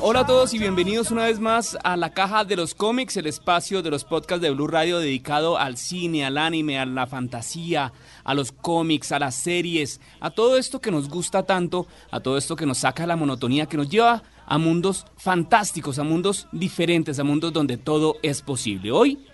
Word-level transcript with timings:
Hola 0.00 0.20
a 0.20 0.26
todos 0.26 0.52
y 0.52 0.58
bienvenidos 0.58 1.12
una 1.12 1.26
vez 1.26 1.38
más 1.38 1.78
a 1.84 1.96
la 1.96 2.12
caja 2.12 2.44
de 2.44 2.56
los 2.56 2.74
cómics, 2.74 3.16
el 3.16 3.28
espacio 3.28 3.80
de 3.80 3.90
los 3.90 4.02
podcasts 4.02 4.42
de 4.42 4.50
Blue 4.50 4.66
Radio 4.66 4.98
dedicado 4.98 5.56
al 5.56 5.76
cine, 5.76 6.24
al 6.24 6.36
anime, 6.36 6.80
a 6.80 6.86
la 6.86 7.06
fantasía, 7.06 7.92
a 8.24 8.34
los 8.34 8.50
cómics, 8.50 9.12
a 9.12 9.20
las 9.20 9.36
series, 9.36 10.00
a 10.18 10.30
todo 10.30 10.56
esto 10.56 10.80
que 10.80 10.90
nos 10.90 11.08
gusta 11.08 11.44
tanto, 11.44 11.86
a 12.10 12.18
todo 12.18 12.36
esto 12.38 12.56
que 12.56 12.66
nos 12.66 12.78
saca 12.78 13.06
la 13.06 13.14
monotonía, 13.14 13.66
que 13.66 13.76
nos 13.76 13.88
lleva 13.88 14.24
a 14.46 14.58
mundos 14.58 15.06
fantásticos, 15.16 16.00
a 16.00 16.02
mundos 16.02 16.48
diferentes, 16.50 17.20
a 17.20 17.24
mundos 17.24 17.52
donde 17.52 17.76
todo 17.76 18.16
es 18.22 18.42
posible. 18.42 18.90
Hoy, 18.90 19.24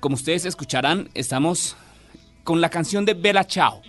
como 0.00 0.14
ustedes 0.14 0.46
escucharán, 0.46 1.10
estamos 1.12 1.76
con 2.42 2.62
la 2.62 2.70
canción 2.70 3.04
de 3.04 3.12
Bella 3.12 3.44
Ciao, 3.44 3.82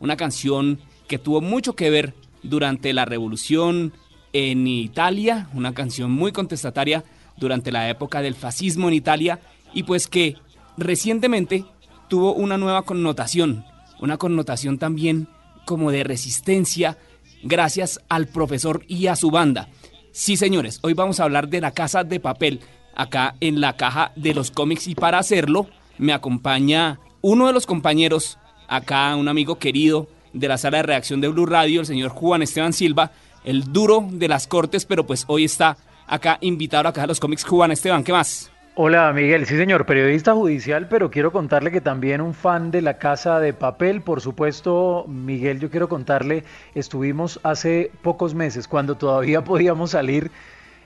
una 0.00 0.16
canción 0.16 0.80
que 1.08 1.18
tuvo 1.18 1.42
mucho 1.42 1.74
que 1.74 1.90
ver 1.90 2.21
durante 2.42 2.92
la 2.92 3.04
revolución 3.04 3.92
en 4.32 4.66
Italia, 4.66 5.48
una 5.54 5.74
canción 5.74 6.10
muy 6.10 6.32
contestataria 6.32 7.04
durante 7.36 7.72
la 7.72 7.88
época 7.88 8.22
del 8.22 8.34
fascismo 8.34 8.88
en 8.88 8.94
Italia 8.94 9.40
y 9.74 9.82
pues 9.82 10.06
que 10.06 10.36
recientemente 10.76 11.64
tuvo 12.08 12.34
una 12.34 12.58
nueva 12.58 12.82
connotación, 12.82 13.64
una 14.00 14.16
connotación 14.16 14.78
también 14.78 15.28
como 15.64 15.90
de 15.90 16.04
resistencia 16.04 16.98
gracias 17.42 18.00
al 18.08 18.28
profesor 18.28 18.84
y 18.88 19.06
a 19.06 19.16
su 19.16 19.30
banda. 19.30 19.68
Sí, 20.12 20.36
señores, 20.36 20.78
hoy 20.82 20.94
vamos 20.94 21.20
a 21.20 21.24
hablar 21.24 21.48
de 21.48 21.60
la 21.60 21.72
casa 21.72 22.04
de 22.04 22.20
papel 22.20 22.60
acá 22.94 23.34
en 23.40 23.60
la 23.60 23.76
caja 23.76 24.12
de 24.16 24.34
los 24.34 24.50
cómics 24.50 24.86
y 24.86 24.94
para 24.94 25.18
hacerlo 25.18 25.66
me 25.98 26.12
acompaña 26.12 27.00
uno 27.20 27.46
de 27.46 27.52
los 27.52 27.66
compañeros 27.66 28.38
acá, 28.68 29.14
un 29.16 29.28
amigo 29.28 29.58
querido 29.58 30.08
de 30.32 30.48
la 30.48 30.58
sala 30.58 30.78
de 30.78 30.82
reacción 30.84 31.20
de 31.20 31.28
Blue 31.28 31.46
Radio, 31.46 31.80
el 31.80 31.86
señor 31.86 32.10
Juan 32.10 32.42
Esteban 32.42 32.72
Silva, 32.72 33.12
el 33.44 33.72
duro 33.72 34.06
de 34.10 34.28
las 34.28 34.46
cortes, 34.46 34.84
pero 34.84 35.06
pues 35.06 35.24
hoy 35.26 35.44
está 35.44 35.76
acá 36.06 36.38
invitado 36.40 36.92
a 36.94 37.06
los 37.06 37.20
cómics. 37.20 37.44
Juan 37.44 37.70
Esteban, 37.72 38.04
¿qué 38.04 38.12
más? 38.12 38.52
Hola 38.74 39.12
Miguel, 39.12 39.44
sí 39.44 39.54
señor, 39.58 39.84
periodista 39.84 40.32
judicial, 40.32 40.88
pero 40.88 41.10
quiero 41.10 41.30
contarle 41.30 41.70
que 41.70 41.82
también 41.82 42.22
un 42.22 42.32
fan 42.32 42.70
de 42.70 42.80
la 42.80 42.96
Casa 42.96 43.38
de 43.38 43.52
Papel, 43.52 44.00
por 44.00 44.22
supuesto, 44.22 45.04
Miguel, 45.08 45.60
yo 45.60 45.70
quiero 45.70 45.90
contarle, 45.90 46.44
estuvimos 46.74 47.38
hace 47.42 47.90
pocos 48.00 48.34
meses, 48.34 48.68
cuando 48.68 48.94
todavía 48.94 49.44
podíamos 49.44 49.90
salir 49.90 50.30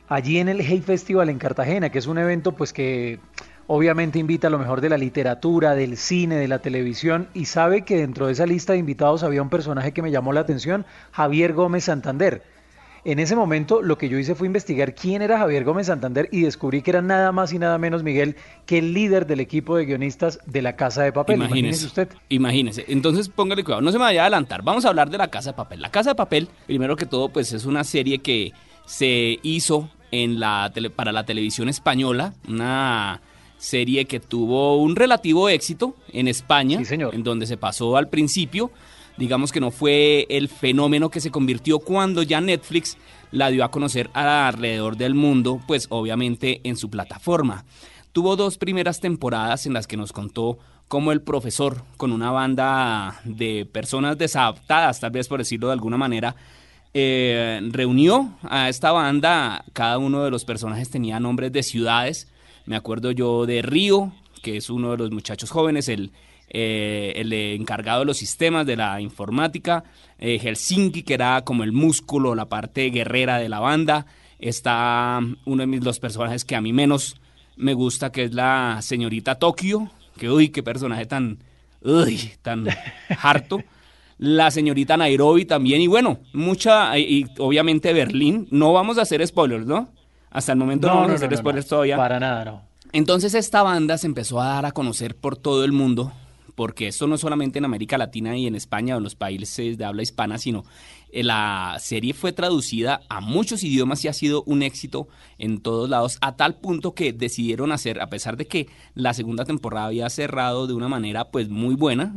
allí 0.09 0.41
en 0.41 0.49
el 0.49 0.63
Hey 0.63 0.83
Festival 0.85 1.29
en 1.29 1.39
Cartagena, 1.39 1.91
que 1.91 2.01
es 2.01 2.09
un 2.09 2.19
evento 2.19 2.51
pues 2.51 2.73
que 2.73 3.21
obviamente 3.67 4.19
invita 4.19 4.47
a 4.47 4.51
lo 4.51 4.59
mejor 4.59 4.81
de 4.81 4.89
la 4.89 4.99
literatura, 4.99 5.75
del 5.75 5.97
cine, 5.97 6.37
de 6.37 6.49
la 6.49 6.61
televisión, 6.61 7.29
y 7.35 7.47
sabe 7.47 7.83
que 7.83 7.97
dentro 7.97 8.27
de 8.27 8.33
esa 8.33 8.47
lista 8.47 8.73
de 8.73 8.79
invitados 8.79 9.23
había 9.23 9.43
un 9.43 9.51
personaje 9.51 9.93
que 9.93 10.03
me 10.03 10.11
llamó 10.11 10.33
la 10.33 10.41
atención, 10.41 10.87
Javier 11.13 11.53
Gómez 11.53 11.85
Santander. 11.85 12.43
En 13.05 13.21
ese 13.21 13.37
momento 13.37 13.83
lo 13.83 13.99
que 13.99 14.09
yo 14.09 14.19
hice 14.19 14.35
fue 14.35 14.49
investigar 14.49 14.93
quién 14.97 15.23
era 15.23 15.39
Javier 15.39 15.63
Gómez 15.63 15.87
Santander 15.87 16.29
y 16.33 16.41
descubrí 16.43 16.83
que 16.83 16.91
era 16.91 17.03
nada 17.03 17.31
más 17.31 17.53
y 17.53 17.59
nada 17.61 17.79
menos, 17.79 18.03
Miguel, 18.03 18.35
que 18.67 18.79
el 18.79 18.93
líder 18.95 19.27
del 19.29 19.39
equipo 19.39 19.77
de 19.77 19.85
guionistas 19.85 20.41
de 20.45 20.61
La 20.61 20.75
Casa 20.75 21.05
de 21.05 21.13
Papel. 21.13 21.37
Imagínese, 21.37 21.87
usted. 21.87 22.09
Imagínese. 22.31 22.85
Entonces 22.89 23.29
póngale 23.29 23.63
cuidado, 23.63 23.81
no 23.81 23.93
se 23.93 23.99
me 23.99 24.05
vaya 24.05 24.23
a 24.23 24.25
adelantar. 24.25 24.63
Vamos 24.63 24.85
a 24.85 24.89
hablar 24.89 25.09
de 25.09 25.19
La 25.19 25.29
Casa 25.29 25.51
de 25.51 25.57
Papel. 25.57 25.81
La 25.83 25.91
Casa 25.93 26.11
de 26.11 26.15
Papel, 26.17 26.49
primero 26.67 26.97
que 26.97 27.07
todo, 27.07 27.29
pues 27.29 27.53
es 27.53 27.65
una 27.65 27.85
serie 27.85 28.19
que 28.19 28.53
se 28.87 29.39
hizo 29.45 29.89
en 30.11 30.41
la 30.41 30.73
tele- 30.75 30.91
para 30.91 31.13
la 31.13 31.25
televisión 31.25 31.69
española, 31.69 32.35
una 32.49 33.21
serie 33.59 34.05
que 34.05 34.21
tuvo 34.21 34.77
un 34.77 34.97
relativo 34.97 35.49
éxito 35.49 35.97
en 36.13 36.29
España, 36.29 36.79
Sí, 36.79 36.85
señor. 36.85 37.15
en 37.15 37.23
donde 37.23 37.47
se 37.47 37.57
pasó 37.57 37.97
al 37.97 38.09
principio. 38.09 38.71
Digamos 39.17 39.51
que 39.51 39.61
no 39.61 39.71
fue 39.71 40.27
el 40.29 40.49
fenómeno 40.49 41.09
que 41.11 41.21
se 41.21 41.31
convirtió 41.31 41.79
cuando 41.79 42.23
ya 42.23 42.41
Netflix 42.41 42.99
la 43.33 43.49
dio 43.51 43.65
a 43.65 43.71
conocer 43.71 44.11
alrededor 44.13 44.97
del 44.97 45.15
mundo, 45.15 45.61
pues 45.67 45.87
obviamente 45.89 46.61
en 46.65 46.77
su 46.77 46.91
plataforma. 46.91 47.65
Tuvo 48.13 48.37
dos 48.37 48.59
primeras 48.59 49.01
temporadas 49.01 49.67
en 49.67 49.73
las 49.73 49.87
que 49.87 49.97
nos 49.97 50.13
contó 50.13 50.59
cómo 50.89 51.13
el 51.13 51.21
profesor, 51.23 51.83
con 51.97 52.13
una 52.13 52.31
banda 52.31 53.21
de 53.25 53.67
personas 53.71 54.17
desadaptadas, 54.19 55.01
tal 55.01 55.11
vez 55.11 55.29
por 55.29 55.39
decirlo 55.39 55.67
de 55.69 55.73
alguna 55.73 55.97
manera, 55.97 56.37
eh, 56.95 57.61
reunió 57.73 58.33
a 58.43 58.69
esta 58.69 58.93
banda, 58.93 59.65
cada 59.73 59.99
uno 59.99 60.25
de 60.25 60.31
los 60.31 60.45
personajes 60.45 60.89
tenía 60.91 61.21
nombres 61.21 61.53
de 61.53 61.63
ciudades, 61.63 62.29
me 62.67 62.77
acuerdo 62.77 63.13
yo 63.13 63.47
de 63.47 63.63
Río, 63.63 64.13
que 64.43 64.57
es 64.57 64.71
uno 64.71 64.93
de 64.93 64.99
los 64.99 65.11
muchachos 65.11 65.51
jóvenes, 65.51 65.89
el, 65.89 66.13
eh, 66.49 67.13
el 67.17 67.33
encargado 67.33 68.01
de 68.01 68.07
los 68.07 68.19
sistemas 68.19 68.67
de 68.67 68.77
la 68.77 69.01
informática, 69.01 69.85
eh, 70.19 70.39
Helsinki, 70.39 71.03
que 71.03 71.15
era 71.15 71.43
como 71.45 71.65
el 71.65 71.73
músculo, 71.73 72.35
la 72.35 72.49
parte 72.49 72.91
guerrera 72.91 73.39
de 73.39 73.49
la 73.49 73.61
banda, 73.61 74.07
está 74.39 75.21
uno 75.45 75.63
de 75.63 75.67
mis, 75.67 75.83
los 75.83 75.99
personajes 75.99 76.45
que 76.45 76.57
a 76.57 76.61
mí 76.61 76.73
menos 76.73 77.17
me 77.57 77.73
gusta, 77.73 78.13
que 78.13 78.25
es 78.25 78.35
la 78.35 78.79
señorita 78.83 79.37
Tokio, 79.37 79.91
que 80.19 80.31
uy, 80.31 80.51
qué 80.51 80.63
personaje 80.63 81.07
tan, 81.07 81.39
uy, 81.83 82.33
tan 82.43 82.67
harto 83.23 83.63
la 84.19 84.51
señorita 84.51 84.97
Nairobi 84.97 85.45
también, 85.45 85.81
y 85.83 85.87
bueno, 85.87 86.21
mucha, 86.33 86.99
y, 86.99 87.03
y 87.03 87.27
obviamente 87.39 87.93
Berlín. 87.93 88.49
No 88.51 88.73
vamos 88.73 88.99
a 88.99 89.03
hacer 89.03 89.27
spoilers, 89.27 89.67
¿no? 89.67 89.91
Hasta 90.37 90.53
el 90.53 90.59
momento 90.59 90.87
no, 90.87 90.97
vamos 90.97 91.13
a 91.13 91.15
hacer 91.15 91.31
no, 91.31 91.37
spoilers 91.39 91.65
no. 91.65 91.71
todavía. 91.71 91.97
Para 91.97 92.21
nada, 92.21 92.45
no. 92.45 92.63
Entonces 92.93 93.33
esta 93.33 93.63
banda 93.63 93.97
se 93.97 94.07
empezó 94.07 94.39
a 94.39 94.49
dar 94.49 94.67
a 94.67 94.73
conocer 94.73 95.17
por 95.17 95.39
todo 95.39 95.65
el 95.65 95.73
mundo, 95.73 96.13
porque 96.55 96.89
esto 96.89 97.07
no 97.07 97.15
es 97.15 97.23
solamente 97.23 97.59
en 97.59 97.65
América 97.65 97.97
Latina 97.97 98.37
y 98.37 98.47
en 98.47 98.55
España 98.55 98.95
o 98.95 98.99
en 98.99 99.05
los 99.05 99.15
países 99.15 99.79
de 99.79 99.85
habla 99.87 100.03
hispana, 100.03 100.37
sino 100.37 100.65
eh, 101.11 101.23
la 101.23 101.79
serie 101.81 102.13
fue 102.13 102.33
traducida 102.33 103.01
a 103.09 103.23
muchos 103.23 103.65
idiomas 103.65 104.05
y 104.05 104.09
ha 104.09 104.13
sido 104.13 104.43
un 104.43 104.63
éxito 104.63 105.09
en 105.39 105.63
todos 105.63 105.89
lados, 105.89 106.19
a 106.21 106.37
tal 106.37 106.57
punto 106.57 106.93
que 106.93 107.15
decidieron 107.15 107.73
hacer, 107.73 108.03
a 108.03 108.11
pesar 108.11 108.37
de 108.37 108.47
que 108.47 108.69
la 108.95 109.15
segunda 109.15 109.47
temporada 109.47 109.87
había 109.87 110.11
cerrado 110.11 110.67
de 110.67 110.75
una 110.75 110.89
manera 110.89 111.31
pues 111.31 111.49
muy 111.49 111.77
buena, 111.77 112.13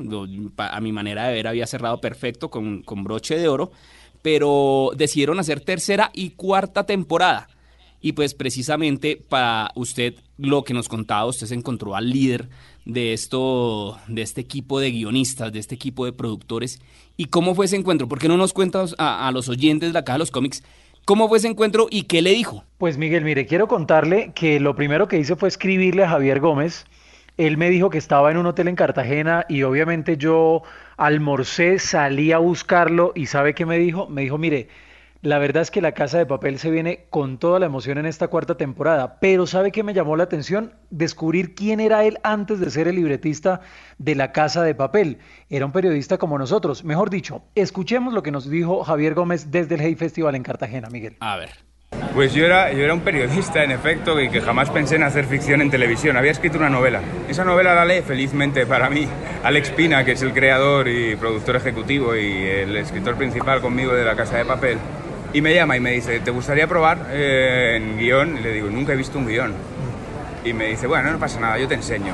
a 0.57 0.81
mi 0.81 0.91
manera 0.91 1.27
de 1.27 1.35
ver 1.35 1.47
había 1.47 1.67
cerrado 1.67 2.01
perfecto 2.01 2.49
con, 2.49 2.83
con 2.83 3.05
broche 3.05 3.37
de 3.37 3.47
oro, 3.47 3.71
pero 4.21 4.91
decidieron 4.97 5.39
hacer 5.39 5.61
tercera 5.61 6.11
y 6.13 6.31
cuarta 6.31 6.85
temporada. 6.85 7.47
Y 8.01 8.13
pues 8.13 8.33
precisamente 8.33 9.21
para 9.27 9.71
usted 9.75 10.15
lo 10.37 10.63
que 10.63 10.73
nos 10.73 10.87
contaba, 10.87 11.25
usted 11.25 11.47
se 11.47 11.55
encontró 11.55 11.95
al 11.95 12.09
líder 12.09 12.49
de 12.85 13.13
esto, 13.13 13.97
de 14.07 14.21
este 14.21 14.41
equipo 14.41 14.79
de 14.79 14.91
guionistas, 14.91 15.51
de 15.51 15.59
este 15.59 15.75
equipo 15.75 16.05
de 16.05 16.13
productores. 16.13 16.81
¿Y 17.17 17.25
cómo 17.25 17.55
fue 17.55 17.65
ese 17.65 17.75
encuentro? 17.75 18.07
¿Por 18.07 18.19
qué 18.19 18.27
no 18.27 18.37
nos 18.37 18.53
cuentas 18.53 18.95
a, 18.97 19.27
a 19.27 19.31
los 19.31 19.49
oyentes 19.49 19.93
de 19.93 19.99
acá 19.99 20.13
de 20.13 20.19
los 20.19 20.31
cómics 20.31 20.63
cómo 21.09 21.27
fue 21.27 21.39
ese 21.39 21.47
encuentro 21.47 21.87
y 21.89 22.03
qué 22.03 22.21
le 22.21 22.29
dijo? 22.29 22.63
Pues 22.77 22.99
Miguel, 22.99 23.23
mire, 23.23 23.47
quiero 23.47 23.67
contarle 23.67 24.31
que 24.35 24.59
lo 24.59 24.75
primero 24.75 25.07
que 25.07 25.17
hice 25.17 25.35
fue 25.35 25.49
escribirle 25.49 26.03
a 26.03 26.09
Javier 26.09 26.39
Gómez. 26.39 26.85
Él 27.35 27.57
me 27.57 27.71
dijo 27.71 27.89
que 27.89 27.97
estaba 27.97 28.29
en 28.29 28.37
un 28.37 28.45
hotel 28.45 28.67
en 28.67 28.75
Cartagena 28.75 29.43
y 29.49 29.63
obviamente 29.63 30.17
yo 30.17 30.61
almorcé, 30.97 31.79
salí 31.79 32.31
a 32.31 32.37
buscarlo 32.37 33.13
y 33.15 33.25
¿sabe 33.25 33.55
qué 33.55 33.65
me 33.65 33.79
dijo? 33.79 34.07
Me 34.07 34.21
dijo, 34.21 34.37
mire, 34.37 34.67
la 35.21 35.37
verdad 35.37 35.61
es 35.61 35.71
que 35.71 35.81
La 35.81 35.91
Casa 35.91 36.17
de 36.17 36.25
Papel 36.25 36.59
se 36.59 36.71
viene 36.71 37.05
con 37.09 37.39
toda 37.39 37.59
la 37.59 37.65
emoción 37.65 37.97
en 37.97 38.05
esta 38.05 38.29
cuarta 38.29 38.55
temporada, 38.55 39.19
pero 39.19 39.47
¿sabe 39.47 39.71
qué 39.71 39.83
me 39.83 39.93
llamó 39.93 40.15
la 40.15 40.23
atención? 40.23 40.73
Descubrir 40.89 41.55
quién 41.55 41.81
era 41.81 42.05
él 42.05 42.19
antes 42.23 42.59
de 42.59 42.69
ser 42.69 42.87
el 42.87 42.95
libretista 42.95 43.59
de 43.97 44.15
La 44.15 44.31
Casa 44.31 44.63
de 44.63 44.75
Papel. 44.75 45.17
Era 45.49 45.65
un 45.65 45.73
periodista 45.73 46.17
como 46.17 46.37
nosotros. 46.37 46.85
Mejor 46.85 47.09
dicho, 47.09 47.43
escuchemos 47.55 48.13
lo 48.13 48.23
que 48.23 48.31
nos 48.31 48.49
dijo 48.49 48.83
Javier 48.85 49.13
Gómez 49.13 49.51
desde 49.51 49.75
el 49.75 49.81
Hey 49.81 49.95
Festival 49.95 50.35
en 50.35 50.43
Cartagena, 50.43 50.89
Miguel. 50.89 51.17
A 51.19 51.35
ver. 51.35 51.49
Pues 52.13 52.33
yo 52.33 52.45
era, 52.45 52.71
yo 52.71 52.83
era 52.83 52.93
un 52.93 53.01
periodista, 53.01 53.63
en 53.63 53.71
efecto, 53.71 54.21
y 54.21 54.29
que 54.29 54.41
jamás 54.41 54.69
pensé 54.69 54.95
en 54.95 55.03
hacer 55.03 55.25
ficción 55.25 55.61
en 55.61 55.69
televisión. 55.69 56.17
Había 56.17 56.31
escrito 56.31 56.57
una 56.57 56.69
novela. 56.69 57.01
Esa 57.27 57.43
novela 57.43 57.73
la 57.75 57.83
lee, 57.83 58.01
felizmente 58.01 58.65
para 58.65 58.89
mí, 58.89 59.07
Alex 59.43 59.71
Pina, 59.71 60.05
que 60.05 60.13
es 60.13 60.21
el 60.21 60.33
creador 60.33 60.87
y 60.87 61.15
productor 61.15 61.55
ejecutivo 61.55 62.15
y 62.15 62.45
el 62.45 62.77
escritor 62.77 63.15
principal 63.15 63.61
conmigo 63.61 63.93
de 63.93 64.05
La 64.05 64.15
Casa 64.15 64.37
de 64.37 64.45
Papel. 64.45 64.77
Y 65.31 65.41
me 65.41 65.53
llama 65.53 65.77
y 65.77 65.79
me 65.79 65.91
dice, 65.91 66.19
¿te 66.21 66.31
gustaría 66.31 66.65
probar 66.65 67.05
eh, 67.11 67.75
en 67.77 67.99
guion? 67.99 68.37
Y 68.37 68.41
le 68.41 68.51
digo, 68.51 68.69
nunca 68.69 68.93
he 68.93 68.95
visto 68.95 69.19
un 69.19 69.27
guion. 69.27 69.53
Y 70.43 70.53
me 70.53 70.67
dice, 70.67 70.87
bueno, 70.87 71.11
no 71.11 71.19
pasa 71.19 71.39
nada, 71.39 71.59
yo 71.59 71.67
te 71.67 71.75
enseño. 71.75 72.13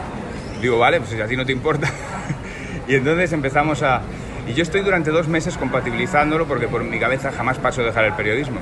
Digo, 0.62 0.77
vale, 0.77 1.00
pues 1.00 1.12
si 1.12 1.21
a 1.21 1.25
ti 1.25 1.38
no 1.38 1.45
te 1.45 1.53
importa. 1.53 1.89
y 2.88 2.95
entonces 2.95 3.31
empezamos 3.31 3.83
a... 3.83 4.01
Y 4.47 4.53
yo 4.53 4.63
estoy 4.63 4.81
durante 4.81 5.12
dos 5.12 5.29
meses 5.29 5.57
compatibilizándolo 5.57 6.45
porque 6.45 6.67
por 6.67 6.83
mi 6.83 7.00
cabeza 7.00 7.31
jamás 7.31 7.57
paso 7.57 7.81
a 7.81 7.85
dejar 7.85 8.03
el 8.03 8.13
periodismo. 8.13 8.59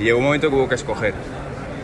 Y 0.00 0.04
llegó 0.04 0.18
un 0.18 0.24
momento 0.24 0.50
que 0.50 0.56
hubo 0.56 0.68
que 0.68 0.74
escoger. 0.74 1.14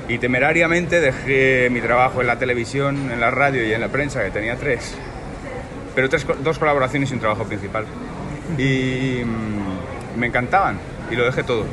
Y 0.09 0.19
temerariamente 0.19 1.01
dejé 1.01 1.69
mi 1.71 1.81
trabajo 1.81 2.21
en 2.21 2.27
la 2.27 2.39
televisión, 2.39 3.13
en 3.13 3.21
la 3.21 3.31
radio 3.31 3.65
y 3.65 3.73
en 3.73 3.81
la 3.81 3.89
prensa, 3.89 4.25
que 4.25 4.31
tenía 4.31 4.57
tres. 4.57 4.97
Pero 5.95 6.09
tres, 6.09 6.27
dos 6.43 6.59
colaboraciones 6.59 7.11
y 7.11 7.15
un 7.15 7.21
trabajo 7.21 7.45
principal. 7.45 7.85
y 8.59 9.23
mm, 9.25 10.19
me 10.19 10.27
encantaban 10.27 10.79
y 11.11 11.17
lo 11.17 11.25
dejé 11.25 11.43
todo. 11.43 11.65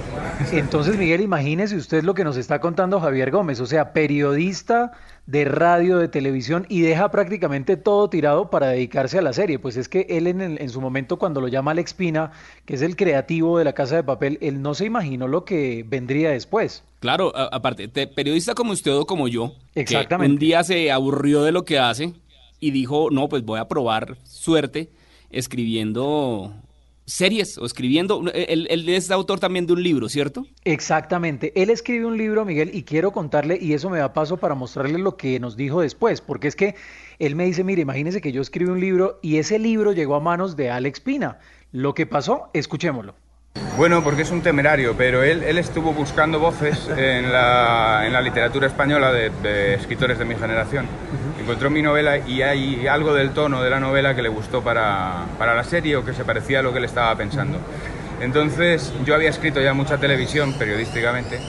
Entonces, 0.51 0.97
Miguel, 0.97 1.21
imagínese 1.21 1.75
usted 1.75 2.03
lo 2.03 2.13
que 2.13 2.23
nos 2.23 2.37
está 2.37 2.59
contando 2.59 2.99
Javier 2.99 3.31
Gómez, 3.31 3.59
o 3.59 3.65
sea, 3.65 3.93
periodista 3.93 4.91
de 5.25 5.43
radio, 5.45 5.97
de 5.97 6.07
televisión 6.07 6.65
y 6.69 6.81
deja 6.81 7.09
prácticamente 7.09 7.77
todo 7.77 8.09
tirado 8.09 8.49
para 8.49 8.67
dedicarse 8.67 9.17
a 9.17 9.21
la 9.21 9.33
serie. 9.33 9.57
Pues 9.59 9.75
es 9.77 9.89
que 9.89 10.05
él 10.09 10.27
en, 10.27 10.39
el- 10.41 10.61
en 10.61 10.69
su 10.69 10.79
momento 10.81 11.17
cuando 11.17 11.41
lo 11.41 11.47
llama 11.47 11.71
Alex 11.71 11.93
Pina, 11.95 12.31
que 12.65 12.75
es 12.75 12.81
el 12.81 12.95
creativo 12.95 13.57
de 13.57 13.65
la 13.65 13.73
Casa 13.73 13.95
de 13.95 14.03
Papel, 14.03 14.37
él 14.41 14.61
no 14.61 14.73
se 14.75 14.85
imaginó 14.85 15.27
lo 15.27 15.43
que 15.45 15.83
vendría 15.87 16.29
después. 16.29 16.83
Claro, 16.99 17.35
a- 17.35 17.49
aparte, 17.51 17.87
te- 17.87 18.07
periodista 18.07 18.53
como 18.53 18.71
usted 18.71 18.93
o 18.95 19.05
como 19.05 19.27
yo, 19.27 19.53
que 19.73 19.81
Exactamente. 19.81 20.31
un 20.33 20.39
día 20.39 20.63
se 20.63 20.91
aburrió 20.91 21.43
de 21.43 21.51
lo 21.51 21.65
que 21.65 21.79
hace 21.79 22.13
y 22.59 22.71
dijo, 22.71 23.09
no, 23.11 23.27
pues 23.27 23.43
voy 23.43 23.59
a 23.59 23.67
probar 23.67 24.17
suerte 24.23 24.89
escribiendo 25.31 26.53
series 27.05 27.57
o 27.57 27.65
escribiendo, 27.65 28.23
él, 28.33 28.67
él 28.69 28.89
es 28.89 29.11
autor 29.11 29.39
también 29.39 29.67
de 29.67 29.73
un 29.73 29.83
libro, 29.83 30.09
¿cierto? 30.09 30.45
Exactamente. 30.63 31.53
Él 31.61 31.69
escribe 31.69 32.05
un 32.05 32.17
libro, 32.17 32.45
Miguel, 32.45 32.71
y 32.73 32.83
quiero 32.83 33.11
contarle, 33.11 33.57
y 33.61 33.73
eso 33.73 33.89
me 33.89 33.99
da 33.99 34.13
paso 34.13 34.37
para 34.37 34.55
mostrarle 34.55 34.97
lo 34.97 35.17
que 35.17 35.39
nos 35.39 35.55
dijo 35.55 35.81
después, 35.81 36.21
porque 36.21 36.47
es 36.47 36.55
que 36.55 36.75
él 37.19 37.35
me 37.35 37.45
dice, 37.45 37.63
mire, 37.63 37.81
imagínese 37.81 38.21
que 38.21 38.31
yo 38.31 38.41
escribí 38.41 38.71
un 38.71 38.79
libro 38.79 39.19
y 39.21 39.37
ese 39.37 39.59
libro 39.59 39.93
llegó 39.93 40.15
a 40.15 40.19
manos 40.19 40.55
de 40.55 40.69
Alex 40.69 40.99
Pina. 40.99 41.39
Lo 41.71 41.93
que 41.93 42.05
pasó, 42.05 42.49
escuchémoslo. 42.53 43.15
Bueno, 43.77 44.01
porque 44.05 44.21
es 44.21 44.31
un 44.31 44.41
temerario, 44.41 44.95
pero 44.97 45.21
él, 45.21 45.43
él 45.43 45.57
estuvo 45.57 45.91
buscando 45.91 46.39
voces 46.39 46.89
en 46.97 47.31
la, 47.31 48.03
en 48.05 48.13
la 48.13 48.21
literatura 48.21 48.67
española 48.67 49.11
de, 49.11 49.29
de 49.43 49.73
escritores 49.73 50.17
de 50.17 50.23
mi 50.23 50.35
generación. 50.35 50.85
Encontró 51.41 51.69
mi 51.69 51.81
novela 51.81 52.17
y 52.17 52.41
hay 52.41 52.87
algo 52.87 53.13
del 53.13 53.31
tono 53.31 53.61
de 53.61 53.69
la 53.69 53.81
novela 53.81 54.15
que 54.15 54.21
le 54.21 54.29
gustó 54.29 54.63
para, 54.63 55.25
para 55.37 55.53
la 55.55 55.63
serie 55.65 55.97
o 55.97 56.05
que 56.05 56.13
se 56.13 56.23
parecía 56.23 56.59
a 56.59 56.61
lo 56.61 56.71
que 56.71 56.79
él 56.79 56.85
estaba 56.85 57.13
pensando. 57.17 57.57
Entonces 58.21 58.93
yo 59.05 59.13
había 59.13 59.29
escrito 59.29 59.59
ya 59.59 59.73
mucha 59.73 59.97
televisión 59.97 60.57
periodísticamente 60.57 61.39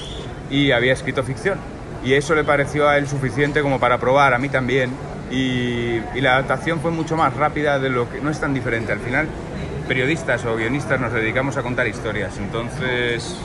y 0.51 0.73
había 0.73 0.95
escrito 0.95 1.23
ficción. 1.23 1.59
Y 2.05 2.15
eso 2.15 2.35
le 2.35 2.43
pareció 2.43 2.89
a 2.89 2.99
él 2.99 3.07
suficiente 3.07 3.63
como 3.63 3.79
para 3.79 3.99
probar, 3.99 4.35
a 4.35 4.39
mí 4.39 4.49
también. 4.49 4.91
Y, 5.31 6.01
y 6.15 6.21
la 6.21 6.33
adaptación 6.35 6.81
fue 6.81 6.91
mucho 6.91 7.17
más 7.17 7.35
rápida 7.35 7.79
de 7.79 7.89
lo 7.89 8.11
que... 8.11 8.21
No 8.21 8.31
es 8.31 8.41
tan 8.41 8.53
diferente. 8.53 8.93
Al 8.93 9.01
final 9.01 9.29
periodistas 9.89 10.45
o 10.45 10.57
guionistas 10.57 11.01
nos 11.01 11.13
dedicamos 11.13 11.57
a 11.57 11.63
contar 11.63 11.87
historias. 11.87 12.37
Entonces, 12.39 13.37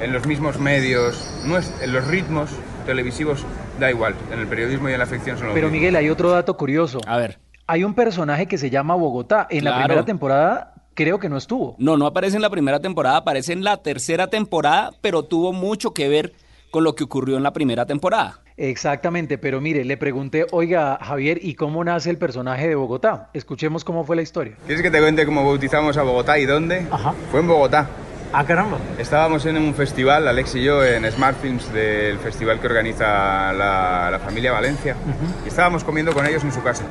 en 0.00 0.12
los 0.12 0.26
mismos 0.26 0.58
medios, 0.58 1.42
no 1.44 1.56
es- 1.58 1.72
en 1.82 1.92
los 1.92 2.06
ritmos 2.06 2.50
televisivos 2.86 3.44
da 3.78 3.90
igual. 3.90 4.14
En 4.32 4.38
el 4.40 4.46
periodismo 4.46 4.88
y 4.88 4.92
en 4.92 4.98
la 4.98 5.06
ficción 5.06 5.36
son 5.38 5.48
lo 5.48 5.54
Pero. 5.54 5.68
Miguel, 5.70 5.96
hay 5.96 6.08
otro 6.08 6.30
dato 6.30 6.56
curioso. 6.56 7.00
A 7.06 7.16
ver. 7.16 7.38
Hay 7.66 7.84
un 7.84 7.94
personaje 7.94 8.46
que 8.46 8.58
se 8.58 8.70
llama 8.70 8.94
Bogotá. 8.94 9.46
En 9.50 9.64
la 9.64 9.78
primera 9.78 10.04
temporada 10.04 10.74
creo 10.94 11.18
que 11.20 11.28
no 11.28 11.36
estuvo. 11.36 11.76
No, 11.78 11.96
no 11.96 12.06
aparece 12.06 12.36
en 12.36 12.42
la 12.42 12.50
primera 12.50 12.80
temporada, 12.80 13.18
aparece 13.18 13.52
en 13.52 13.62
la 13.64 13.76
tercera 13.76 14.26
temporada, 14.26 14.90
pero 15.00 15.22
tuvo 15.22 15.52
mucho 15.52 15.94
que 15.94 16.08
ver 16.08 16.32
con 16.70 16.84
lo 16.84 16.94
que 16.94 17.04
ocurrió 17.04 17.36
en 17.36 17.42
la 17.42 17.52
primera 17.52 17.86
temporada. 17.86 18.40
Exactamente, 18.62 19.38
pero 19.38 19.62
mire, 19.62 19.86
le 19.86 19.96
pregunté, 19.96 20.44
oiga, 20.50 20.98
Javier, 21.00 21.38
¿y 21.40 21.54
cómo 21.54 21.82
nace 21.82 22.10
el 22.10 22.18
personaje 22.18 22.68
de 22.68 22.74
Bogotá? 22.74 23.30
Escuchemos 23.32 23.84
cómo 23.84 24.04
fue 24.04 24.16
la 24.16 24.22
historia. 24.22 24.52
¿Quieres 24.66 24.82
que 24.82 24.90
te 24.90 25.00
cuente 25.00 25.24
cómo 25.24 25.46
bautizamos 25.46 25.96
a 25.96 26.02
Bogotá 26.02 26.38
y 26.38 26.44
dónde? 26.44 26.86
Ajá. 26.90 27.14
Fue 27.30 27.40
en 27.40 27.48
Bogotá. 27.48 27.88
Ah, 28.34 28.44
caramba. 28.44 28.76
Estábamos 28.98 29.46
en 29.46 29.56
un 29.56 29.74
festival, 29.74 30.28
Alex 30.28 30.56
y 30.56 30.62
yo, 30.62 30.84
en 30.84 31.10
Smart 31.10 31.40
Films, 31.40 31.72
del 31.72 32.18
festival 32.18 32.60
que 32.60 32.66
organiza 32.66 33.54
la, 33.54 34.10
la 34.12 34.18
familia 34.18 34.52
Valencia. 34.52 34.94
Y 35.42 35.48
estábamos 35.48 35.82
comiendo 35.82 36.12
con 36.12 36.26
ellos 36.26 36.44
en 36.44 36.52
su 36.52 36.62
casa. 36.62 36.84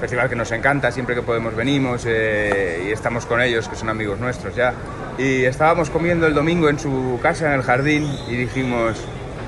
Festival 0.00 0.30
que 0.30 0.36
nos 0.36 0.50
encanta, 0.52 0.90
siempre 0.90 1.14
que 1.14 1.20
podemos 1.20 1.54
venimos 1.54 2.04
eh, 2.06 2.86
y 2.88 2.92
estamos 2.92 3.26
con 3.26 3.42
ellos, 3.42 3.68
que 3.68 3.76
son 3.76 3.90
amigos 3.90 4.18
nuestros 4.20 4.56
ya. 4.56 4.72
Y 5.18 5.44
estábamos 5.44 5.90
comiendo 5.90 6.26
el 6.26 6.32
domingo 6.32 6.70
en 6.70 6.78
su 6.78 7.20
casa, 7.22 7.48
en 7.48 7.60
el 7.60 7.62
jardín, 7.62 8.10
y 8.26 8.36
dijimos, 8.36 8.96